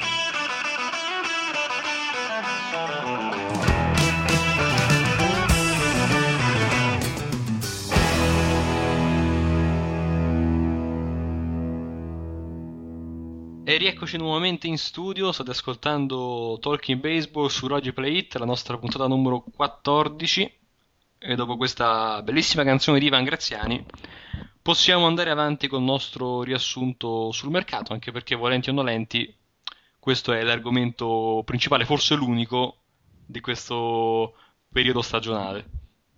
[13.84, 19.08] Rieccoci nuovamente in studio, state ascoltando Talking Baseball su Radio Play It, la nostra puntata
[19.08, 20.60] numero 14
[21.18, 23.86] e dopo questa bellissima canzone di Ivan Graziani
[24.62, 29.36] possiamo andare avanti col nostro riassunto sul mercato, anche perché volenti o nolenti
[30.00, 32.78] questo è l'argomento principale, forse l'unico
[33.26, 34.34] di questo
[34.72, 35.66] periodo stagionale.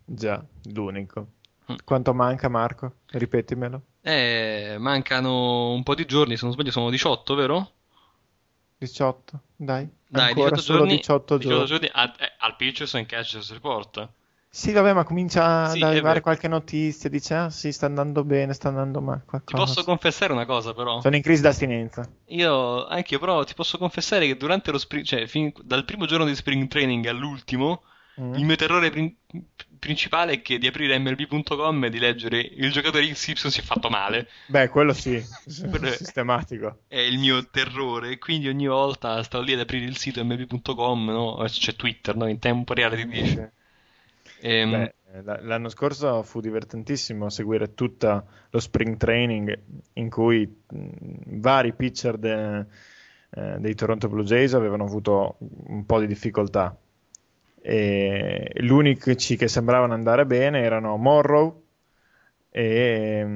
[0.05, 1.29] Già, l'unico.
[1.71, 1.77] Mm.
[1.83, 2.97] Quanto manca Marco?
[3.07, 3.81] Ripetimelo.
[4.07, 7.71] Eh, mancano un po' di giorni, se non sbaglio sono 18, vero?
[8.77, 9.89] 18, dai.
[10.07, 11.65] Dai, Ancora 18 solo giorni, 18 18 giorni.
[11.65, 14.09] giorni a- eh, al Pitchers and Catchers Report.
[14.49, 18.53] Sì, vabbè, ma comincia Sì, ad arrivare qualche notizia, dice, ah sì, sta andando bene,
[18.53, 19.65] sta andando male, Ti qualcosa.
[19.65, 21.01] posso confessare una cosa, però.
[21.01, 22.09] Sono in crisi d'astinenza.
[22.27, 26.05] Io, anche io, però, ti posso confessare che durante lo spring, cioè, fin- dal primo
[26.05, 27.83] giorno di spring training all'ultimo,
[28.17, 28.33] Mm.
[28.35, 29.13] Il mio terrore prin-
[29.85, 33.89] principale è che di aprire MLB.com e di leggere il giocatore XY si è fatto
[33.89, 34.27] male.
[34.47, 35.23] Beh, quello sì,
[35.69, 36.79] quello sistematico.
[36.87, 41.43] È il mio terrore, quindi ogni volta sto lì ad aprire il sito MLB.com, no?
[41.45, 42.27] C'è Twitter, no?
[42.27, 43.51] In tempo reale ti dice.
[44.41, 44.71] Ehm...
[44.71, 44.93] Beh,
[45.43, 49.57] l'anno scorso fu divertentissimo seguire tutto lo spring training
[49.93, 52.65] in cui vari pitcher de,
[53.29, 56.77] eh, dei Toronto Blue Jays avevano avuto un po' di difficoltà
[57.67, 58.04] e
[58.65, 61.63] gli unici che sembravano andare bene erano Morrow
[62.49, 63.27] e,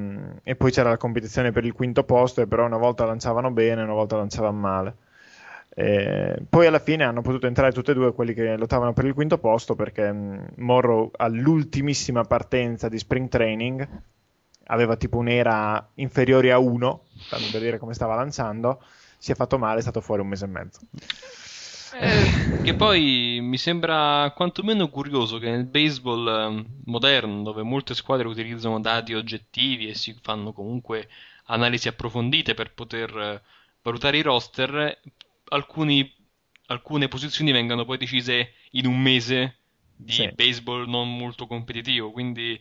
[0.42, 3.82] e, poi c'era la competizione per il quinto posto e però una volta lanciavano bene
[3.82, 4.96] una volta lanciavano male.
[5.68, 9.14] E poi alla fine hanno potuto entrare tutti e due quelli che lottavano per il
[9.14, 10.10] quinto posto perché
[10.56, 13.86] Morrow all'ultimissima partenza di spring training
[14.64, 17.02] aveva tipo un'era inferiore a 1
[17.52, 18.82] per dire come stava lanciando
[19.18, 20.80] si è fatto male è stato fuori un mese e mezzo
[21.98, 28.28] eh, che poi mi sembra quantomeno curioso che nel baseball ehm, moderno, dove molte squadre
[28.28, 31.08] utilizzano dati oggettivi e si fanno comunque
[31.46, 33.42] analisi approfondite per poter eh,
[33.82, 35.00] valutare i roster,
[35.48, 36.12] alcuni,
[36.66, 39.56] alcune posizioni vengano poi decise in un mese
[39.96, 40.30] di sì.
[40.34, 42.10] baseball non molto competitivo.
[42.12, 42.60] Quindi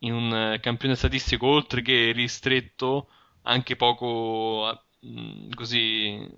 [0.00, 3.08] in un eh, campione statistico, oltre che ristretto,
[3.42, 6.28] anche poco mm, così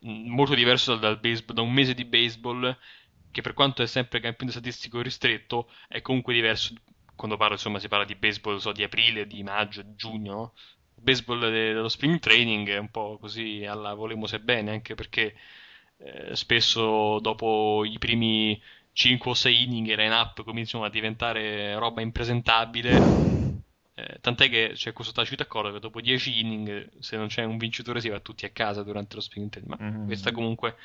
[0.00, 2.76] molto diverso dal, baseball, da un mese di baseball
[3.30, 6.74] che per quanto è sempre campione statistico ristretto è comunque diverso
[7.14, 10.54] quando parlo insomma si parla di baseball so, di aprile, di maggio, di giugno
[10.94, 15.34] baseball dello spring training è un po' così alla volemo se bene anche perché
[15.98, 18.60] eh, spesso dopo i primi
[18.92, 23.49] 5 o 6 inning i line up cominciano a diventare roba impresentabile
[24.00, 27.58] eh, tant'è che c'è questo tacito accordo che dopo 10 inning, se non c'è un
[27.58, 29.76] vincitore, si va tutti a casa durante lo spring training.
[29.76, 30.06] Ma mm-hmm.
[30.06, 30.76] questa comunque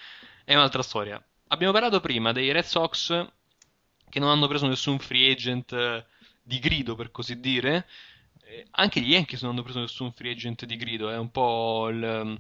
[0.43, 1.23] è un'altra storia.
[1.47, 3.27] Abbiamo parlato prima dei Red Sox
[4.09, 6.05] che non hanno preso nessun free agent eh,
[6.41, 7.87] di grido, per così dire.
[8.43, 11.09] Eh, anche gli Yankees non hanno preso nessun free agent di grido.
[11.09, 12.35] È un po' il, mm,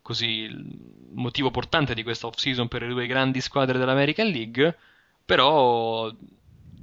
[0.00, 0.64] così, il
[1.12, 4.78] motivo portante di questa off-season per le due grandi squadre dell'American League.
[5.24, 6.08] Però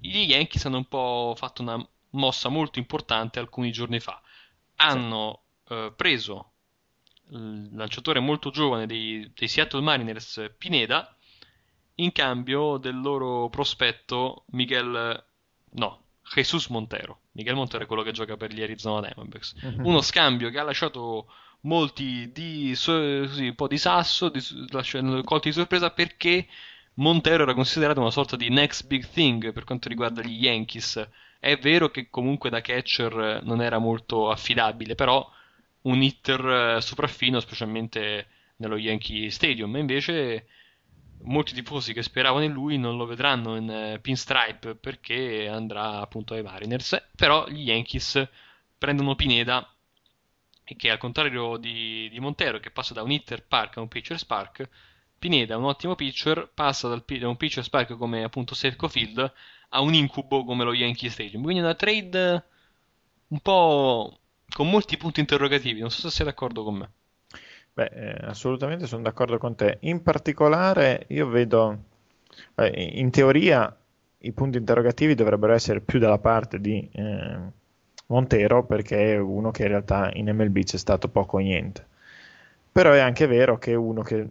[0.01, 4.21] gli Yankees hanno un po' fatto una mossa molto importante alcuni giorni fa.
[4.77, 5.73] Hanno sì.
[5.73, 6.51] eh, preso
[7.31, 11.15] il lanciatore molto giovane dei, dei, Seattle Mariners, Pineda,
[11.95, 15.23] in cambio del loro prospetto Miguel,
[15.71, 17.19] no, Jesus Montero.
[17.33, 19.55] Miguel Montero è quello che gioca per gli Arizona Diamondbacks.
[19.61, 19.87] Uh-huh.
[19.87, 21.27] Uno scambio che ha lasciato
[21.61, 24.41] molti di, così, un po' di sasso, di,
[25.23, 26.47] colti di sorpresa perché
[26.95, 31.07] Montero era considerato una sorta di next big thing per quanto riguarda gli Yankees
[31.41, 35.27] è vero che comunque da catcher eh, non era molto affidabile, però
[35.81, 40.45] un hitter eh, sopraffino, specialmente nello Yankee Stadium, invece
[41.23, 46.35] molti tifosi che speravano in lui non lo vedranno in eh, pinstripe perché andrà appunto
[46.35, 48.23] ai Mariners, però gli Yankees
[48.77, 49.67] prendono Pineda
[50.63, 54.19] che al contrario di, di Montero che passa da un hitter park a un pitcher
[54.19, 54.69] spark,
[55.17, 59.33] Pineda, un ottimo pitcher, passa dal, da un pitcher spark come appunto Seth Field
[59.73, 61.43] a un incubo come lo Yankee Stadium.
[61.43, 62.43] Quindi una trade
[63.27, 64.17] un po'
[64.53, 65.79] con molti punti interrogativi.
[65.79, 66.91] Non so se sei d'accordo con me.
[67.73, 69.77] Beh, eh, assolutamente sono d'accordo con te.
[69.81, 71.83] In particolare, io vedo
[72.55, 73.75] eh, in teoria
[74.23, 77.39] i punti interrogativi dovrebbero essere più dalla parte di eh,
[78.07, 81.87] Montero, perché è uno che in realtà in MLB c'è stato poco o niente.
[82.71, 84.29] Però è anche vero che è uno che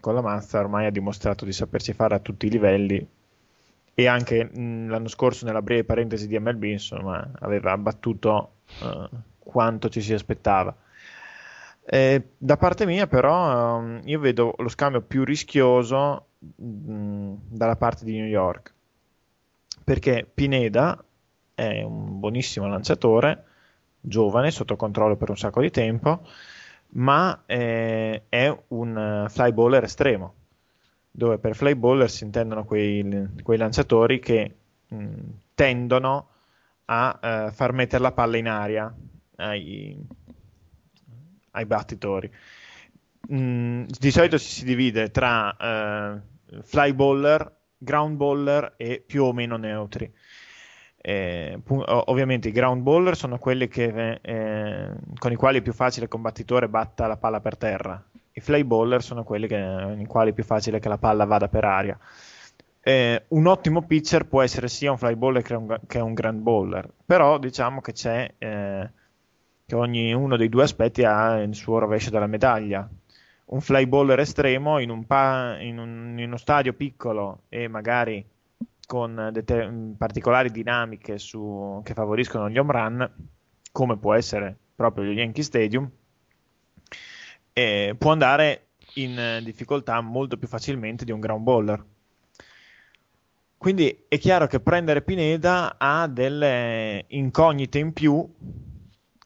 [0.00, 3.06] con la mazza ormai ha dimostrato di sapersi fare a tutti i livelli
[3.94, 9.88] e anche mh, l'anno scorso nella breve parentesi di MLB insomma aveva battuto uh, quanto
[9.88, 10.74] ci si aspettava.
[11.84, 18.04] Eh, da parte mia però um, io vedo lo scambio più rischioso mh, dalla parte
[18.04, 18.72] di New York.
[19.84, 21.02] Perché Pineda
[21.54, 23.44] è un buonissimo lanciatore
[24.00, 26.26] giovane sotto controllo per un sacco di tempo
[26.94, 30.34] ma eh, è un fly baller estremo
[31.12, 34.56] dove per fly baller si intendono quei, quei lanciatori che
[34.88, 35.14] mh,
[35.54, 36.28] tendono
[36.86, 38.92] a uh, far mettere la palla in aria
[39.36, 39.96] ai,
[41.50, 42.32] ai battitori.
[43.32, 49.32] Mm, di solito si, si divide tra uh, fly baller, ground baller e più o
[49.32, 50.10] meno neutri.
[51.04, 56.04] Eh, ovviamente i ground baller sono quelli che, eh, con i quali è più facile
[56.04, 60.30] il combattitore batta la palla per terra i fly baller sono quelli che, in quali
[60.30, 61.98] è più facile che la palla vada per aria.
[62.84, 66.40] Eh, un ottimo pitcher può essere sia un fly baller che un, che un grand
[66.40, 68.90] baller, però diciamo che c'è eh,
[69.66, 72.88] che ognuno dei due aspetti ha il suo rovescio della medaglia.
[73.44, 78.24] Un fly baller estremo in, un pa- in, un, in uno stadio piccolo e magari
[78.86, 83.12] con deter- particolari dinamiche su, che favoriscono gli home run,
[83.70, 85.90] come può essere proprio gli Yankee Stadium,
[87.52, 91.84] eh, può andare in difficoltà molto più facilmente di un ground baller.
[93.56, 98.28] Quindi è chiaro che prendere Pineda ha delle incognite in più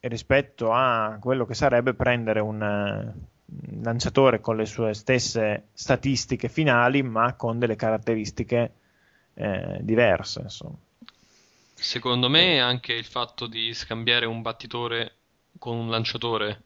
[0.01, 7.03] rispetto a quello che sarebbe prendere un, un lanciatore con le sue stesse statistiche finali,
[7.03, 8.73] ma con delle caratteristiche
[9.35, 10.41] eh, diverse.
[10.43, 10.77] Insomma.
[11.73, 15.13] Secondo me anche il fatto di scambiare un battitore
[15.59, 16.63] con un lanciatore,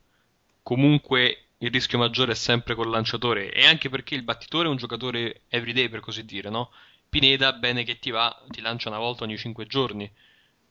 [0.62, 4.76] comunque il rischio maggiore è sempre col lanciatore e anche perché il battitore è un
[4.76, 6.70] giocatore everyday per così dire, no?
[7.08, 10.10] Pineda, bene che ti va, ti lancia una volta ogni 5 giorni.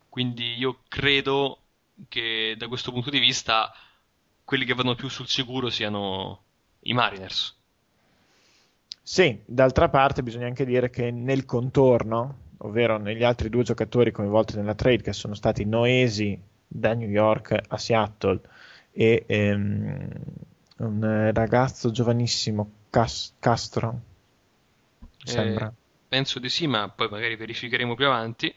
[0.08, 1.60] Quindi io credo
[2.08, 3.72] che da questo punto di vista
[4.44, 6.42] quelli che vanno più sul sicuro siano
[6.82, 7.56] i Mariners.
[9.04, 14.56] Sì, d'altra parte bisogna anche dire che nel contorno, ovvero negli altri due giocatori coinvolti
[14.56, 18.42] nella trade, che sono stati Noesi da New York a Seattle
[18.92, 20.10] e ehm,
[20.80, 24.00] un ragazzo giovanissimo, Cas- Castro,
[25.24, 25.68] sembra.
[25.68, 25.72] Eh,
[26.08, 28.54] penso di sì, ma poi magari verificheremo più avanti.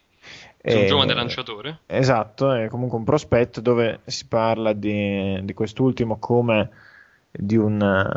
[0.56, 1.80] È un giovane lanciatore.
[1.86, 6.70] Esatto, è comunque un prospetto dove si parla di, di quest'ultimo come
[7.28, 8.08] di un,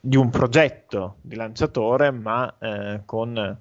[0.00, 3.58] di un progetto di lanciatore, ma eh, con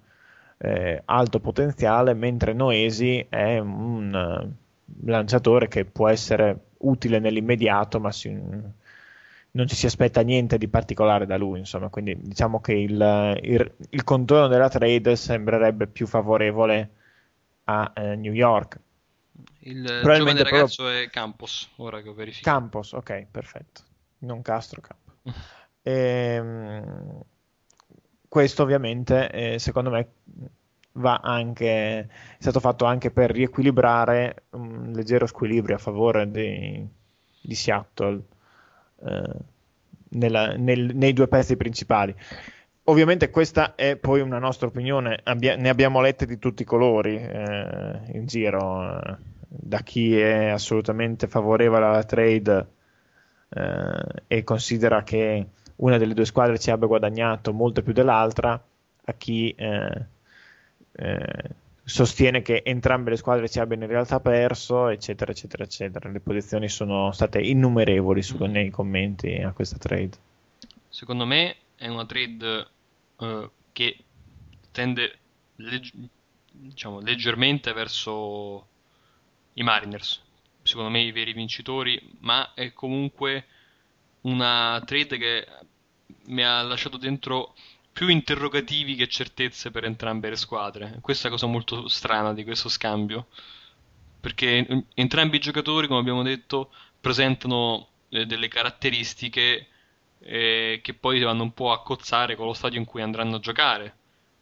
[0.58, 4.52] eh, alto potenziale, mentre Noesi è un
[5.04, 8.30] lanciatore che può essere utile nell'immediato, ma si,
[9.58, 13.76] non ci si aspetta niente di particolare da lui, insomma, quindi diciamo che il, il,
[13.90, 16.92] il contorno della trade sembrerebbe più favorevole
[17.64, 18.80] a eh, New York.
[19.62, 21.02] Il giovane ragazzo proprio...
[21.02, 22.56] è Campos, ora che ho verificato.
[22.56, 23.82] Campos, ok, perfetto.
[24.20, 25.16] Non Castro, Campos.
[25.82, 27.22] ehm,
[28.30, 30.08] questo ovviamente, eh, secondo me,
[30.94, 36.88] va anche, è stato fatto anche per riequilibrare un leggero squilibrio a favore di,
[37.42, 38.22] di Seattle
[40.10, 42.16] nella, nel, nei due pezzi principali.
[42.90, 47.18] Ovviamente questa è poi una nostra opinione, Abbia, ne abbiamo lette di tutti i colori
[47.18, 49.16] eh, in giro, eh,
[49.50, 52.68] da chi è assolutamente favorevole alla trade
[53.50, 59.14] eh, e considera che una delle due squadre ci abbia guadagnato molto più dell'altra, a
[59.14, 60.06] chi eh,
[60.94, 61.50] eh,
[61.88, 66.10] sostiene che entrambe le squadre ci abbiano in realtà perso, eccetera, eccetera, eccetera.
[66.10, 68.52] Le posizioni sono state innumerevoli su, mm.
[68.52, 70.12] nei commenti a questa trade.
[70.90, 72.68] Secondo me è una trade
[73.16, 73.98] uh, che
[74.72, 75.18] tende
[75.56, 76.10] legg-
[76.52, 78.68] diciamo, leggermente verso
[79.54, 80.22] i Mariners.
[80.64, 83.46] Secondo me i veri vincitori, ma è comunque
[84.22, 85.48] una trade che
[86.26, 87.56] mi ha lasciato dentro
[87.98, 91.00] più interrogativi che certezze per entrambe le squadre.
[91.02, 93.26] Questa è la cosa molto strana di questo scambio.
[94.20, 96.72] Perché entrambi i giocatori, come abbiamo detto,
[97.02, 99.66] presentano eh, delle caratteristiche
[100.20, 103.40] eh, che poi vanno un po' a cozzare con lo stadio in cui andranno a
[103.40, 103.96] giocare.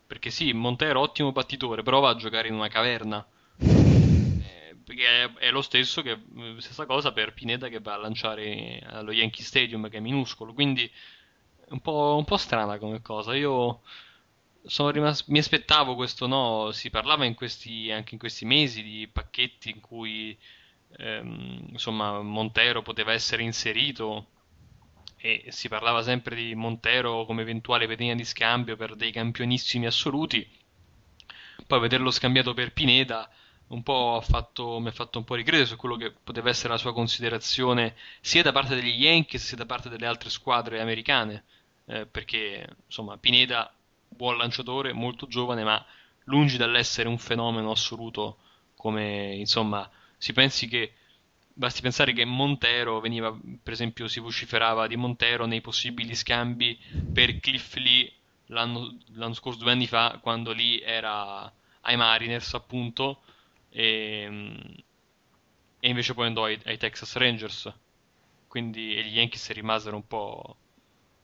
[0.05, 3.25] Perché sì, Montero ottimo battitore, però va a giocare in una caverna.
[3.57, 6.19] Eh, è, è, lo stesso che
[6.57, 10.51] stessa cosa per Pineda che va a lanciare allo Yankee Stadium che è minuscolo.
[10.51, 10.91] Quindi
[11.69, 13.35] un po', un po' strana come cosa.
[13.35, 13.81] Io
[14.91, 19.69] rimasto, mi aspettavo questo no, si parlava in questi, anche in questi mesi di pacchetti
[19.69, 20.37] in cui
[20.97, 24.27] ehm, insomma Montero poteva essere inserito
[25.17, 30.47] e si parlava sempre di Montero come eventuale pedina di scambio per dei campionissimi assoluti.
[31.67, 33.29] Poi vederlo scambiato per Pineda
[33.67, 36.77] un po' fatto, mi ha fatto un po' ricredere su quello che poteva essere la
[36.77, 41.45] sua considerazione sia da parte degli Yankees sia da parte delle altre squadre americane
[41.85, 43.73] eh, perché insomma Pineda,
[44.07, 45.83] buon lanciatore, molto giovane, ma
[46.25, 48.37] lungi dall'essere un fenomeno assoluto
[48.75, 50.93] come insomma si pensi che
[51.53, 53.31] basti pensare che Montero veniva
[53.63, 56.77] per esempio si vociferava di Montero nei possibili scambi
[57.13, 58.11] per Cliff Lee
[58.47, 63.21] l'anno, l'anno scorso due anni fa quando lì era ai Mariners appunto
[63.69, 64.25] e,
[65.79, 67.71] e invece poi andò ai, ai Texas Rangers.
[68.47, 70.57] Quindi gli Yankees rimasero un po'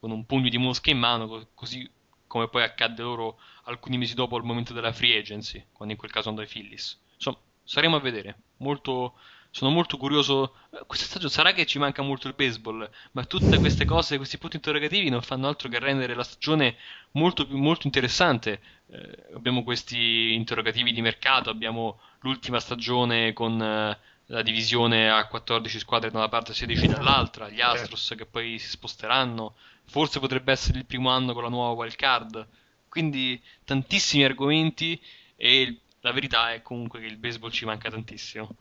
[0.02, 1.88] con un pugno di mosche in mano, così
[2.26, 6.10] come poi accadde loro alcuni mesi dopo al momento della free agency, quando in quel
[6.10, 7.00] caso andò ai Phillies.
[7.14, 8.36] Insomma, saremo a vedere.
[8.58, 9.14] Molto,
[9.52, 10.56] sono molto curioso.
[10.88, 14.56] Questa stagione sarà che ci manca molto il baseball, ma tutte queste cose, questi punti
[14.56, 16.78] interrogativi non fanno altro che rendere la stagione
[17.12, 18.60] molto, molto interessante.
[18.88, 24.00] Eh, abbiamo questi interrogativi di mercato, abbiamo l'ultima stagione con eh,
[24.32, 28.58] la divisione a 14 squadre da una parte e 16 dall'altra, gli Astros che poi
[28.60, 29.56] si sposteranno,
[29.86, 32.48] forse potrebbe essere il primo anno con la nuova wild card.
[32.88, 35.02] quindi tantissimi argomenti
[35.36, 38.56] e la verità è comunque che il baseball ci manca tantissimo.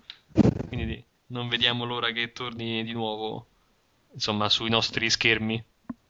[0.66, 3.46] Quindi non vediamo l'ora che torni di nuovo,
[4.12, 5.62] insomma, sui nostri schermi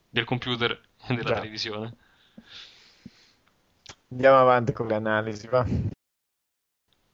[0.08, 0.70] del computer
[1.06, 1.34] e della Già.
[1.34, 1.94] televisione.
[4.10, 5.66] Andiamo avanti con le analisi, va.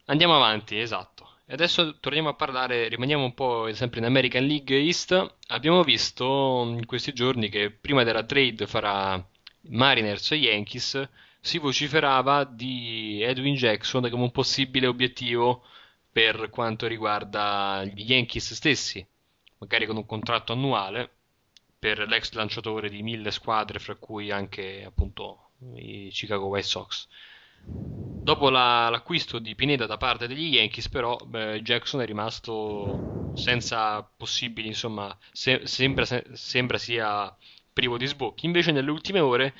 [0.05, 1.36] Andiamo avanti, esatto.
[1.49, 5.35] E adesso torniamo a parlare, rimaniamo un po' sempre in American League East.
[5.47, 9.25] Abbiamo visto in questi giorni che prima della trade farà
[9.69, 11.07] Mariners e Yankees
[11.39, 15.63] si vociferava di Edwin Jackson come un possibile obiettivo
[16.11, 19.07] per quanto riguarda gli Yankees stessi,
[19.59, 21.09] magari con un contratto annuale
[21.79, 27.07] per l'ex lanciatore di mille squadre, fra cui anche appunto i Chicago White Sox.
[28.19, 34.03] Dopo la, l'acquisto di Pineda da parte degli Yankees, però, beh, Jackson è rimasto senza
[34.03, 37.33] possibili, insomma, se, sembra, se, sembra sia
[37.71, 38.45] privo di sbocchi.
[38.45, 39.53] Invece, nelle ultime ore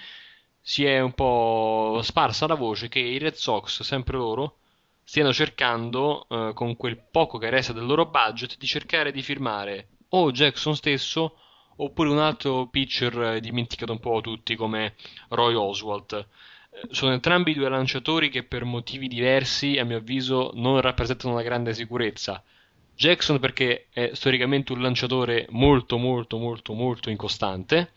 [0.60, 4.58] si è un po' sparsa la voce che i Red Sox, sempre loro,
[5.04, 9.89] stiano cercando, eh, con quel poco che resta del loro budget, di cercare di firmare
[10.10, 11.38] o Jackson stesso
[11.78, 14.95] oppure un altro pitcher dimenticato un po' tutti come
[15.30, 16.28] Roy Oswald.
[16.91, 21.73] Sono entrambi due lanciatori che per motivi diversi, a mio avviso, non rappresentano una grande
[21.73, 22.43] sicurezza.
[22.95, 27.93] Jackson perché è storicamente un lanciatore molto molto molto molto incostante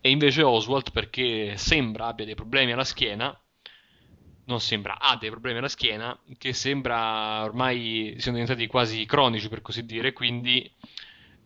[0.00, 3.36] e invece Oswald perché sembra abbia dei problemi alla schiena
[4.44, 9.62] non sembra ha dei problemi alla schiena che sembra ormai siano diventati quasi cronici per
[9.62, 10.70] così dire quindi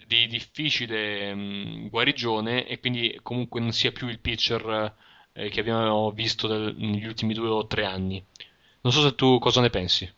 [0.07, 4.95] di difficile mh, guarigione e quindi comunque non sia più il pitcher
[5.35, 8.25] eh, che abbiamo visto del, negli ultimi due o tre anni.
[8.81, 10.11] Non so se tu cosa ne pensi.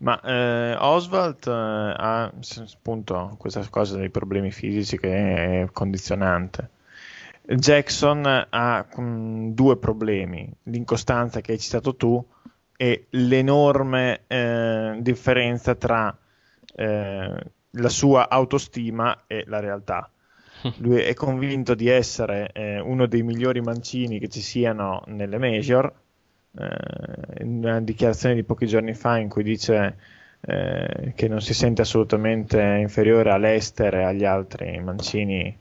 [0.00, 2.32] Ma eh, Oswald eh, ha
[2.72, 6.70] appunto questa cosa dei problemi fisici che è condizionante.
[7.42, 12.24] Jackson ha mh, due problemi, l'incostanza che hai citato tu
[12.76, 16.16] e l'enorme eh, differenza tra
[16.76, 20.10] eh, la sua autostima e la realtà.
[20.78, 25.92] Lui è convinto di essere eh, uno dei migliori mancini che ci siano nelle major.
[26.58, 29.96] Eh, una dichiarazione di pochi giorni fa in cui dice
[30.40, 35.56] eh, che non si sente assolutamente inferiore all'Ester e agli altri mancini,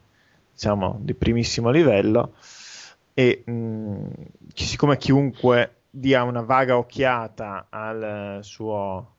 [0.51, 2.33] diciamo, di primissimo livello.
[3.13, 4.07] E mh, mm,
[4.53, 9.15] siccome chiunque dia una vaga occhiata al suo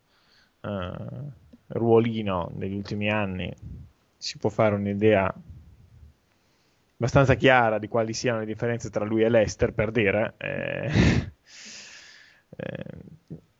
[0.61, 1.31] uh,
[1.69, 3.53] ruolino negli ultimi anni
[4.17, 5.33] si può fare un'idea
[6.99, 10.91] abbastanza chiara di quali siano le differenze tra lui e Lester per dire eh,
[12.57, 12.85] eh,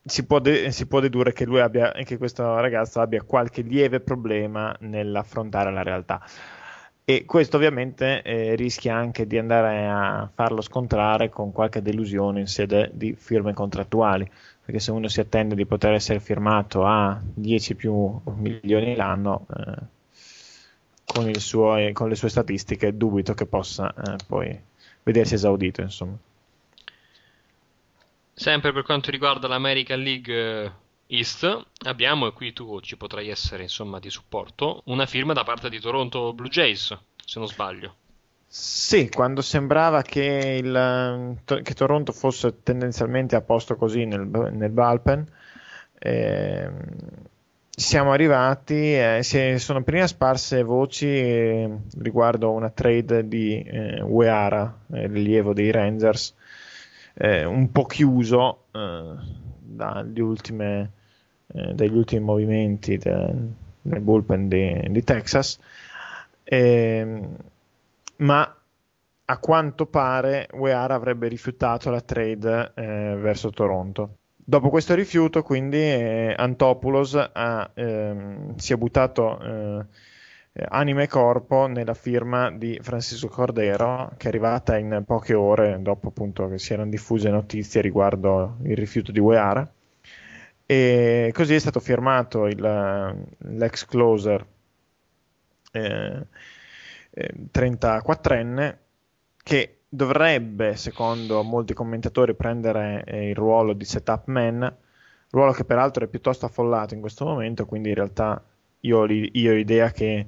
[0.03, 4.01] si, può de- si, può dedurre che lui abbia che questo ragazzo abbia qualche lieve
[4.01, 6.21] problema nell'affrontare la realtà.
[7.05, 12.47] E questo ovviamente eh, rischia anche di andare a farlo scontrare con qualche delusione in
[12.47, 14.29] sede di firme contrattuali.
[14.63, 19.98] Perché se uno si attende di poter essere firmato a 10 più milioni l'anno, eh,
[21.11, 24.57] con, suo, con, le sue statistiche, dubito che possa eh, poi
[25.03, 25.81] vedersi esaudito.
[25.81, 26.17] Insomma.
[28.33, 30.71] Sempre per quanto riguarda l'American League eh,
[31.07, 35.69] East, abbiamo, e qui tu ci potrai essere insomma di supporto, una firma da parte
[35.69, 37.95] di Toronto Blue Jays, se non sbaglio.
[38.51, 45.27] Sì, quando sembrava che, il, che, Toronto fosse tendenzialmente a posto così nel, nel Valpen,
[45.99, 46.71] eh,
[47.79, 54.81] siamo arrivati, eh, si sono prima sparse voci eh, riguardo una trade di eh, Ueara,
[54.91, 56.35] eh, rilievo dei Rangers,
[57.13, 59.13] eh, un po' chiuso eh,
[59.59, 60.91] dagli, ultime,
[61.47, 63.33] dagli ultimi movimenti de,
[63.81, 65.57] del bullpen di, di Texas.
[66.43, 67.21] Eh,
[68.17, 68.55] ma
[69.25, 74.18] a quanto pare Wear avrebbe rifiutato la trade eh, verso Toronto.
[74.49, 79.85] Dopo questo rifiuto, quindi, eh, Antopoulos ha, ehm, si è buttato eh,
[80.69, 86.07] anima e corpo nella firma di Francisco Cordero, che è arrivata in poche ore dopo
[86.07, 89.71] appunto che si erano diffuse notizie riguardo il rifiuto di Wear.
[90.65, 92.57] E così è stato firmato il,
[93.37, 94.43] l'ex closer
[95.73, 96.25] eh,
[97.53, 98.77] 34enne eh,
[99.43, 104.75] che dovrebbe, secondo molti commentatori, prendere eh, il ruolo di setup man,
[105.31, 108.41] ruolo che peraltro è piuttosto affollato in questo momento, quindi in realtà
[108.81, 110.27] io, io ho idea che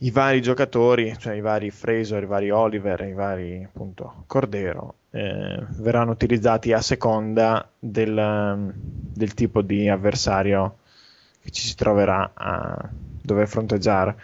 [0.00, 5.64] i vari giocatori, cioè i vari Fraser, i vari Oliver, i vari appunto Cordero, eh,
[5.78, 10.78] verranno utilizzati a seconda del, del, tipo di avversario
[11.42, 14.20] che ci si troverà a dover fronteggiare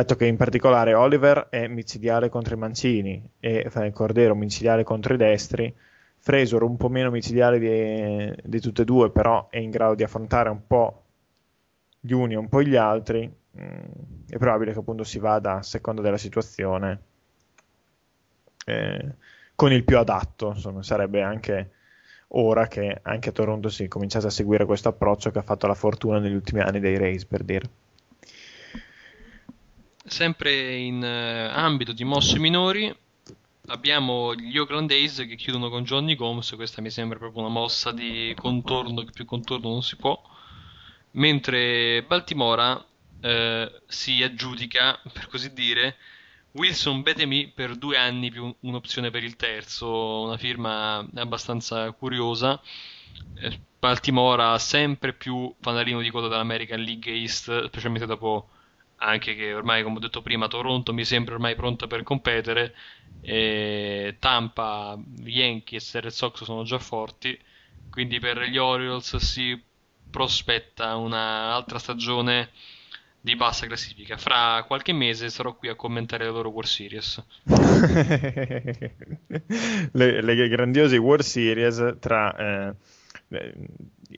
[0.00, 5.16] dato che in particolare Oliver è micidiale contro i mancini e Cordero micidiale contro i
[5.16, 5.74] destri,
[6.18, 10.02] Fresor un po' meno micidiale di, di tutte e due, però è in grado di
[10.02, 11.02] affrontare un po'
[12.00, 15.62] gli uni e un po' gli altri, mm, è probabile che appunto si vada a
[15.62, 17.00] seconda della situazione
[18.66, 19.14] eh,
[19.54, 21.70] con il più adatto, insomma, sarebbe anche
[22.28, 25.66] ora che anche a Toronto si è cominciato a seguire questo approccio che ha fatto
[25.66, 27.85] la fortuna negli ultimi anni dei Rays, per dire.
[30.08, 32.94] Sempre in uh, ambito di mosse minori,
[33.66, 36.52] abbiamo gli Oakland A's che chiudono con Johnny Gomes.
[36.54, 40.20] Questa mi sembra proprio una mossa di contorno, che più contorno non si può.
[41.12, 45.96] Mentre Baltimora uh, si aggiudica, per così dire,
[46.52, 50.22] Wilson Betemi per due anni più un'opzione per il terzo.
[50.22, 52.60] Una firma abbastanza curiosa.
[53.40, 58.50] Eh, Baltimora sempre più fanalino di coda dell'American League East, specialmente dopo
[58.96, 62.74] anche che ormai, come ho detto prima, Toronto mi sembra ormai pronta per competere.
[63.20, 67.38] E Tampa, Yankees e Red Sox sono già forti.
[67.90, 69.60] Quindi per gli Orioles si
[70.10, 72.50] prospetta un'altra stagione
[73.20, 74.16] di bassa classifica.
[74.16, 77.24] Fra qualche mese sarò qui a commentare le loro World Series.
[79.92, 82.74] le, le, grandiose World Series tra eh,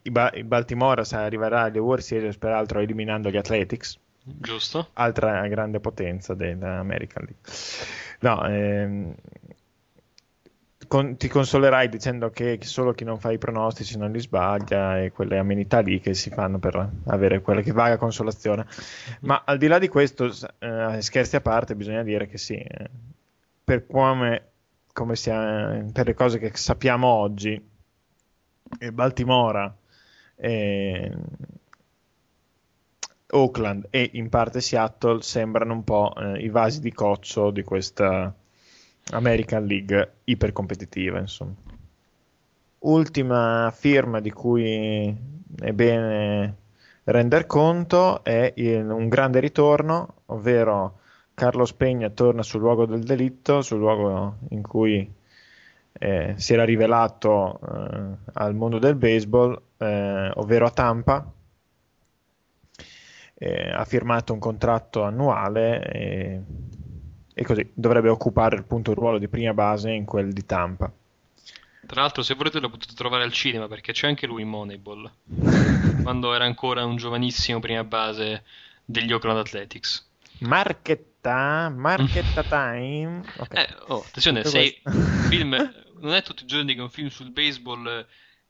[0.03, 3.99] i, ba- i Baltimora arriverà alle World Series peraltro eliminando gli Athletics
[4.37, 4.91] Giusto.
[4.95, 7.41] Altra grande potenza dell'American League.
[8.21, 9.15] No, ehm,
[10.87, 15.13] con, ti consolerai dicendo che solo chi non fa i pronostici non li sbaglia e
[15.13, 18.67] quelle amenità lì che si fanno per avere quella che vaga consolazione.
[19.21, 22.91] Ma al di là di questo, eh, scherzi a parte, bisogna dire che sì, eh,
[23.65, 24.47] per come,
[24.93, 27.77] come sia, per le cose che sappiamo oggi,
[28.93, 29.75] Baltimora
[30.39, 31.13] eh,
[33.31, 38.35] Oakland e in parte Seattle sembrano un po' eh, i vasi di coccio di questa
[39.11, 41.55] American League ipercompetitiva, insomma.
[42.81, 45.15] Ultima firma di cui
[45.61, 46.57] è bene
[47.05, 51.01] render conto è il, un grande ritorno, ovvero
[51.35, 55.11] Carlos Peña torna sul luogo del delitto, sul luogo in cui
[55.93, 61.33] eh, si era rivelato eh, al mondo del baseball, eh, ovvero a Tampa,
[63.39, 66.41] eh, ha firmato un contratto annuale e,
[67.33, 70.91] e, così dovrebbe occupare appunto il ruolo di prima base in quel di Tampa.
[71.87, 75.11] Tra l'altro, se volete, lo potete trovare al cinema perché c'è anche lui in Moneyball
[76.03, 78.43] quando era ancora un giovanissimo prima base
[78.85, 80.07] degli Oakland Athletics.
[80.41, 83.23] Marchetta, Marchetta Time.
[83.37, 83.65] Okay.
[83.65, 84.77] Eh, oh, attenzione, sei
[85.31, 85.51] film,
[86.01, 88.05] non è tutti i giorni che un film sul baseball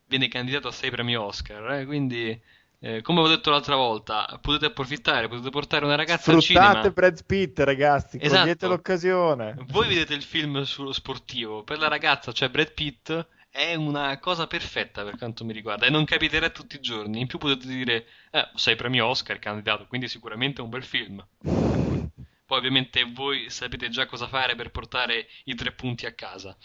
[0.07, 1.85] viene candidato a 6 premi Oscar, eh?
[1.85, 2.41] quindi
[2.81, 6.91] eh, come ho detto l'altra volta, potete approfittare, potete portare una ragazza Sfruttate al cinema.
[6.91, 8.41] Brad Pitt, ragazzi, esatto.
[8.41, 9.57] cogliete l'occasione.
[9.67, 14.47] Voi vedete il film sullo sportivo, per la ragazza, cioè Brad Pitt, è una cosa
[14.47, 17.21] perfetta per quanto mi riguarda e non capiterà tutti i giorni.
[17.21, 21.27] In più potete dire, eh, sei premio Oscar candidato, quindi sicuramente è un bel film.
[21.41, 26.57] Poi ovviamente voi sapete già cosa fare per portare i tre punti a casa.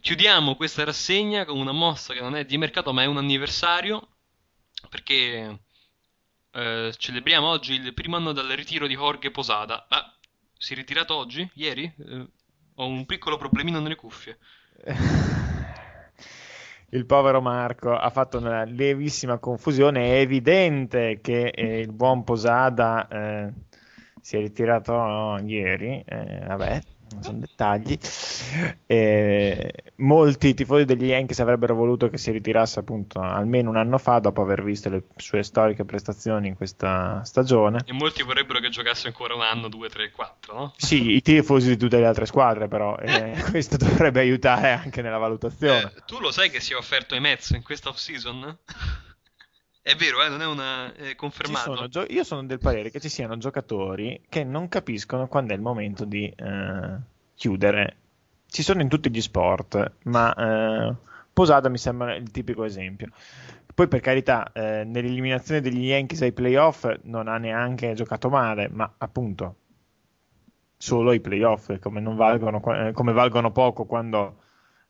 [0.00, 4.15] Chiudiamo questa rassegna con una mossa che non è di mercato ma è un anniversario
[4.88, 5.60] perché
[6.50, 9.86] eh, celebriamo oggi il primo anno dal ritiro di Jorge Posada.
[9.88, 10.14] Ah,
[10.56, 11.48] si è ritirato oggi?
[11.54, 11.92] Ieri?
[11.98, 12.26] Eh,
[12.76, 14.38] ho un piccolo problemino nelle cuffie.
[16.90, 20.16] il povero Marco ha fatto una lievissima confusione.
[20.16, 23.52] È evidente che eh, il buon Posada eh,
[24.20, 26.02] si è ritirato ieri.
[26.06, 26.80] Eh, vabbè,
[27.20, 27.98] sono dettagli.
[28.86, 34.18] E molti tifosi degli Yankees avrebbero voluto che si ritirasse appunto almeno un anno fa
[34.18, 37.82] dopo aver visto le sue storiche prestazioni in questa stagione.
[37.86, 40.72] E molti vorrebbero che giocasse ancora un anno, due, tre, quattro, no?
[40.76, 45.18] Sì, i tifosi di tutte le altre squadre però, e questo dovrebbe aiutare anche nella
[45.18, 45.92] valutazione.
[45.96, 48.58] Eh, tu lo sai che si è offerto ai Mets in questa off-season?
[49.86, 51.76] È vero, eh, non è una è confermato.
[51.76, 55.54] Sono gio- io sono del parere che ci siano giocatori che non capiscono quando è
[55.54, 56.96] il momento di eh,
[57.36, 57.96] chiudere.
[58.48, 60.94] Ci sono in tutti gli sport, ma eh,
[61.32, 63.10] Posada mi sembra il tipico esempio.
[63.72, 68.92] Poi, per carità, eh, nell'eliminazione degli Yankees ai playoff non ha neanche giocato male, ma
[68.98, 69.54] appunto
[70.76, 74.38] solo i playoff, come, valgono, eh, come valgono poco quando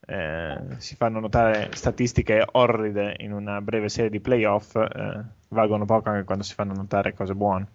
[0.07, 6.11] eh, si fanno notare statistiche orride in una breve serie di playoff, eh, valgono poco
[6.11, 7.68] anche quando si fanno notare cose buone.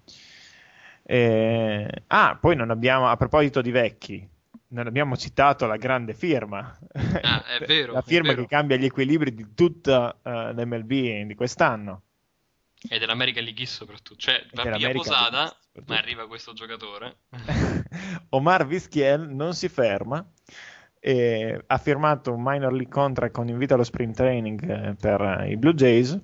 [1.03, 4.29] Eh, ah, poi non abbiamo, a proposito di vecchi,
[4.71, 6.77] non abbiamo citato la grande firma.
[7.21, 7.93] Ah, è vero.
[7.93, 12.03] la firma che cambia gli equilibri di tutta uh, l'MLB di quest'anno.
[12.89, 14.19] E dell'America League soprattutto.
[14.19, 15.55] Cioè, va via Posada,
[15.85, 17.17] ma arriva questo giocatore.
[18.29, 20.25] Omar Vizquiel non si ferma
[21.03, 25.49] e ha firmato un minor league contract con invito allo sprint training eh, per eh,
[25.49, 26.15] i Blue Jays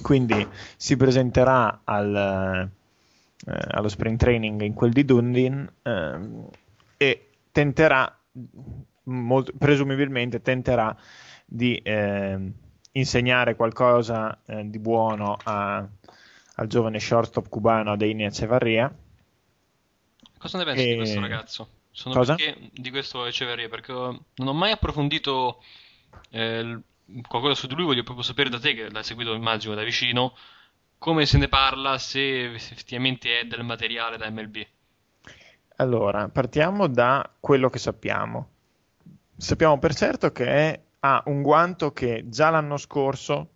[0.00, 2.70] quindi si presenterà al,
[3.46, 6.48] eh, allo sprint training in quel di Dundee ehm,
[6.96, 8.18] e tenterà
[9.04, 10.96] molto, presumibilmente tenterà
[11.44, 12.52] di eh,
[12.92, 15.86] insegnare qualcosa eh, di buono a,
[16.54, 18.90] al giovane shortstop cubano Adeini Echevarria
[20.38, 21.68] Cosa ne pensi E- di questo ragazzo?
[21.96, 22.34] Sono Cosa?
[22.34, 23.70] perché di questo Echeverria?
[23.70, 25.62] Perché non ho mai approfondito
[26.28, 26.78] eh,
[27.26, 30.36] qualcosa su di lui, voglio proprio sapere da te, che l'hai seguito immagino da vicino,
[30.98, 34.56] come se ne parla, se effettivamente è del materiale da MLB.
[35.76, 38.50] Allora, partiamo da quello che sappiamo.
[39.34, 43.48] Sappiamo per certo che ha un guanto che già l'anno scorso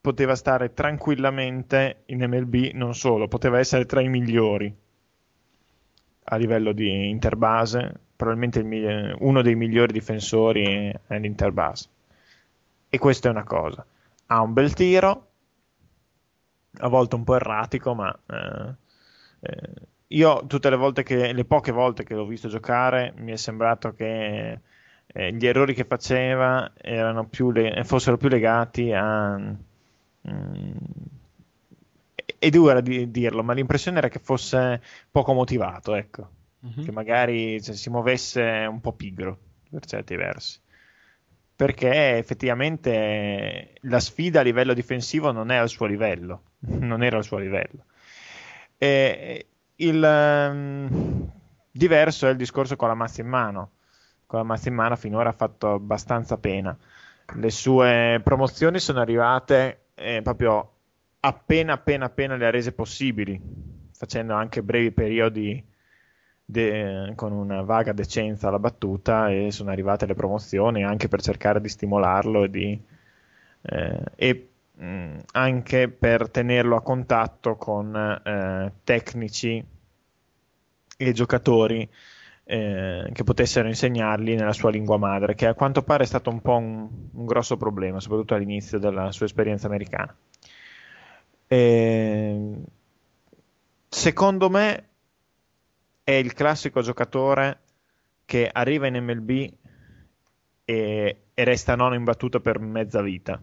[0.00, 4.82] poteva stare tranquillamente in MLB, non solo, poteva essere tra i migliori
[6.24, 11.88] a livello di interbase, probabilmente il mi- uno dei migliori difensori è l'interbase.
[12.88, 13.84] E questa è una cosa.
[14.26, 15.28] Ha un bel tiro,
[16.78, 18.74] a volte un po' erratico, ma eh,
[19.40, 19.72] eh,
[20.08, 23.92] io tutte le volte che, le poche volte che l'ho visto giocare, mi è sembrato
[23.94, 24.60] che
[25.06, 26.70] eh, gli errori che faceva
[27.30, 29.36] più le- fossero più legati a...
[29.38, 30.72] mm,
[32.44, 36.28] è dura di dirlo, ma l'impressione era che fosse poco motivato, ecco,
[36.60, 36.84] Mhm.
[36.84, 39.38] che magari cioè, si muovesse un po' pigro
[39.70, 40.60] per certi versi.
[41.56, 46.42] Perché effettivamente la sfida a livello difensivo non è al suo livello,
[46.80, 47.84] non era al suo livello.
[48.76, 51.30] E il ehm,
[51.70, 53.70] diverso è il discorso con la mazza in mano.
[54.26, 56.76] Con la mazza in mano finora ha fatto abbastanza pena.
[57.36, 60.73] Le sue promozioni sono arrivate eh, proprio
[61.26, 63.40] appena appena appena le ha rese possibili,
[63.92, 65.64] facendo anche brevi periodi
[66.44, 71.60] de- con una vaga decenza alla battuta e sono arrivate le promozioni anche per cercare
[71.60, 72.80] di stimolarlo e, di,
[73.62, 79.64] eh, e mh, anche per tenerlo a contatto con eh, tecnici
[80.96, 81.88] e giocatori
[82.44, 86.40] eh, che potessero insegnargli nella sua lingua madre, che a quanto pare è stato un
[86.42, 90.14] po' un, un grosso problema, soprattutto all'inizio della sua esperienza americana.
[91.46, 92.54] E,
[93.88, 94.88] secondo me
[96.02, 97.60] è il classico giocatore
[98.24, 99.30] che arriva in MLB
[100.64, 103.40] e, e resta nono in battuta per mezza vita.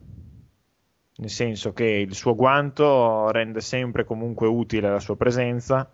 [1.13, 5.89] Nel senso che il suo guanto rende sempre comunque utile la sua presenza,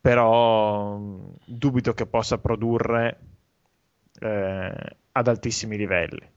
[0.00, 3.18] però mh, dubito che possa produrre
[4.20, 6.31] eh, ad altissimi livelli.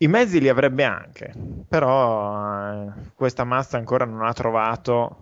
[0.00, 1.34] I mezzi li avrebbe anche,
[1.68, 5.18] però eh, questa mazza ancora non ha trovato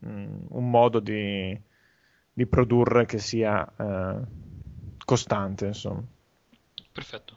[0.00, 1.56] mh, un modo di,
[2.32, 4.20] di produrre che sia eh,
[5.04, 6.02] costante, insomma.
[6.90, 7.36] Perfetto.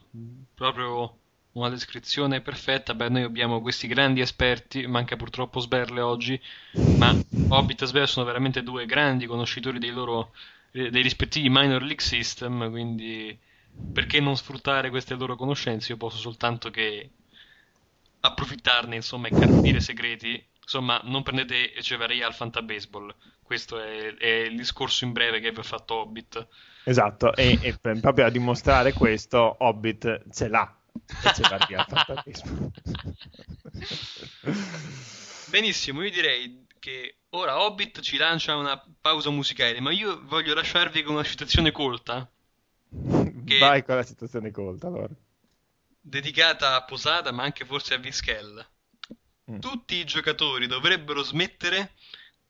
[0.54, 1.18] Proprio
[1.52, 2.94] una descrizione perfetta.
[2.94, 6.40] Beh, noi abbiamo questi grandi esperti, manca purtroppo Sberle oggi,
[6.98, 7.14] ma
[7.48, 10.32] Hobbit e Sberle sono veramente due grandi conoscitori dei loro
[10.72, 13.36] dei rispettivi minor league system, quindi
[13.92, 15.92] perché non sfruttare queste loro conoscenze?
[15.92, 17.10] Io posso soltanto che
[18.20, 20.44] approfittarne, insomma, e carpire segreti.
[20.62, 23.14] Insomma, non prendete Echeverria al Fantabaseball.
[23.42, 26.46] Questo è, è il discorso in breve che vi ha fatto Hobbit.
[26.84, 30.74] Esatto, e, e per- proprio a dimostrare questo, Hobbit ce l'ha.
[30.92, 32.70] E l'ha via, fantastismo.
[35.50, 41.02] Benissimo, io direi che ora Hobbit ci lancia una pausa musicale, ma io voglio lasciarvi
[41.02, 42.28] con una citazione colta,
[43.44, 45.12] Che- Vai con la situazione colta, allora.
[46.00, 48.66] dedicata a Posada, ma anche forse a Vizquel.
[49.50, 49.58] Mm.
[49.58, 51.94] Tutti i giocatori dovrebbero smettere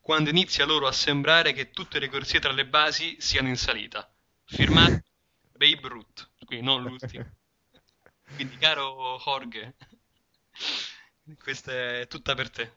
[0.00, 4.10] quando inizia loro a sembrare che tutte le corsie tra le basi siano in salita.
[4.44, 5.02] Firmato
[5.56, 7.26] Babe Ruth, quindi non l'ultimo.
[8.32, 9.74] Quindi, caro Jorge,
[11.42, 12.72] questa è tutta per te.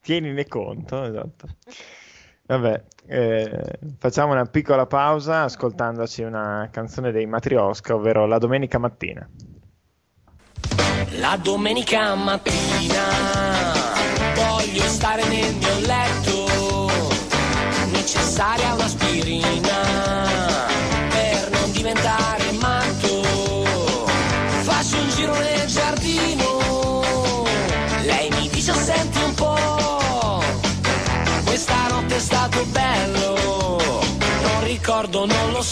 [0.00, 1.56] Tienine conto, esatto.
[2.52, 9.26] Vabbè, eh, facciamo una piccola pausa ascoltandoci una canzone dei Matriosca, ovvero La domenica mattina.
[11.18, 13.04] La domenica mattina
[14.34, 16.21] voglio stare nel mio letto,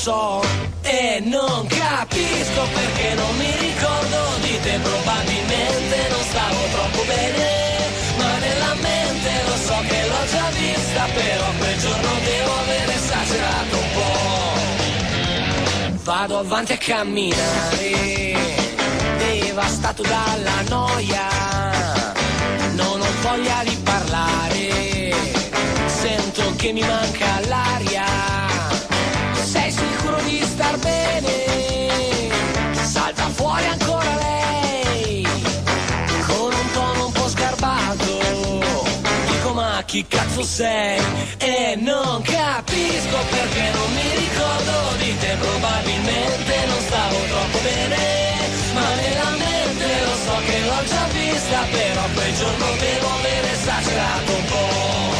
[0.01, 0.41] so.
[0.83, 7.49] E non capisco perché non mi ricordo di te, probabilmente non stavo troppo bene.
[8.17, 13.77] Ma nella mente lo so che l'ho già vista, però quel giorno devo aver esagerato
[13.77, 14.09] un po'.
[16.03, 18.37] Vado avanti a camminare,
[19.19, 21.29] devastato dalla noia,
[22.73, 25.15] non ho voglia di parlare,
[25.87, 28.50] sento che mi manca l'aria,
[39.91, 41.03] chi cazzo sei?
[41.39, 47.97] E non capisco perché non mi ricordo di te, probabilmente non stavo troppo bene,
[48.73, 54.33] ma nella mente lo so che l'ho già vista, però quel giorno devo aver esagerato
[54.33, 55.20] un po'.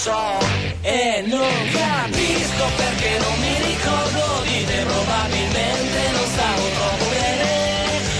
[0.00, 0.38] So,
[0.80, 7.52] e non capisco perché non mi ricordo di te, probabilmente non stavo troppo bene,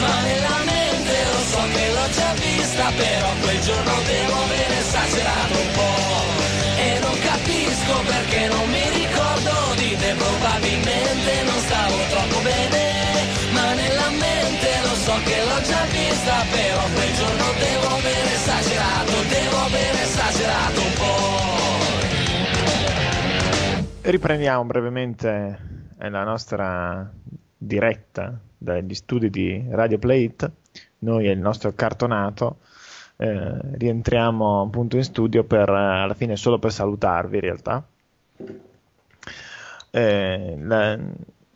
[0.05, 5.57] ma nella mente lo so che l'ho già vista, però quel giorno devo aver esagerato
[5.57, 6.21] un po',
[6.85, 12.85] e non capisco perché non mi ricordo di te, probabilmente non stavo troppo bene,
[13.53, 16.85] ma nella mente lo so che l'ho già vista, però
[24.11, 25.59] Riprendiamo brevemente
[25.97, 27.09] eh, la nostra
[27.57, 30.51] diretta dagli studi di Radio Play It.
[30.99, 32.59] Noi e il nostro cartonato
[33.19, 37.87] eh, rientriamo appunto in studio per eh, alla fine solo per salutarvi in realtà.
[39.93, 40.99] Eh, la,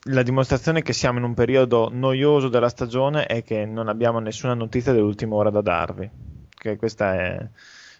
[0.02, 4.54] la dimostrazione che siamo in un periodo noioso della stagione è che non abbiamo nessuna
[4.54, 6.08] notizia dell'ultima ora da darvi.
[6.48, 7.48] Che questa è,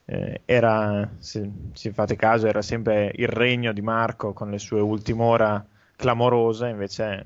[0.06, 4.80] eh, era, se, se fate caso, era sempre il regno di Marco con le sue
[4.80, 7.24] ultime ore clamorose, invece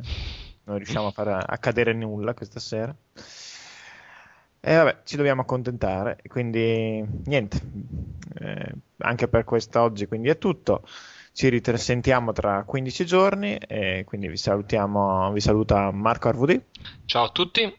[0.64, 2.95] non riusciamo a far accadere nulla questa sera.
[4.61, 7.61] E vabbè, ci dobbiamo accontentare, quindi niente,
[8.41, 10.83] eh, anche per quest'oggi quindi è tutto.
[11.33, 16.61] Ci risentiamo tra 15 giorni e quindi vi salutiamo, vi saluta Marco Arvudi,
[17.05, 17.79] Ciao a tutti.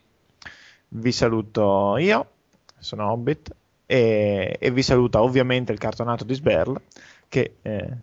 [0.88, 2.30] vi saluto io,
[2.78, 3.54] sono Hobbit
[3.90, 6.80] e, e vi saluta ovviamente il cartonato di Sberl
[7.26, 7.96] che eh,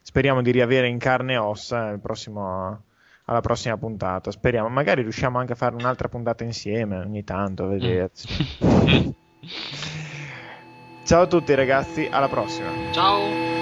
[0.00, 2.84] speriamo di riavere in carne e ossa prossimo-
[3.24, 4.30] alla prossima puntata.
[4.30, 8.28] Speriamo, magari riusciamo anche a fare un'altra puntata insieme ogni tanto, a vederci.
[11.02, 12.70] Ciao a tutti ragazzi, alla prossima.
[12.92, 13.53] Ciao.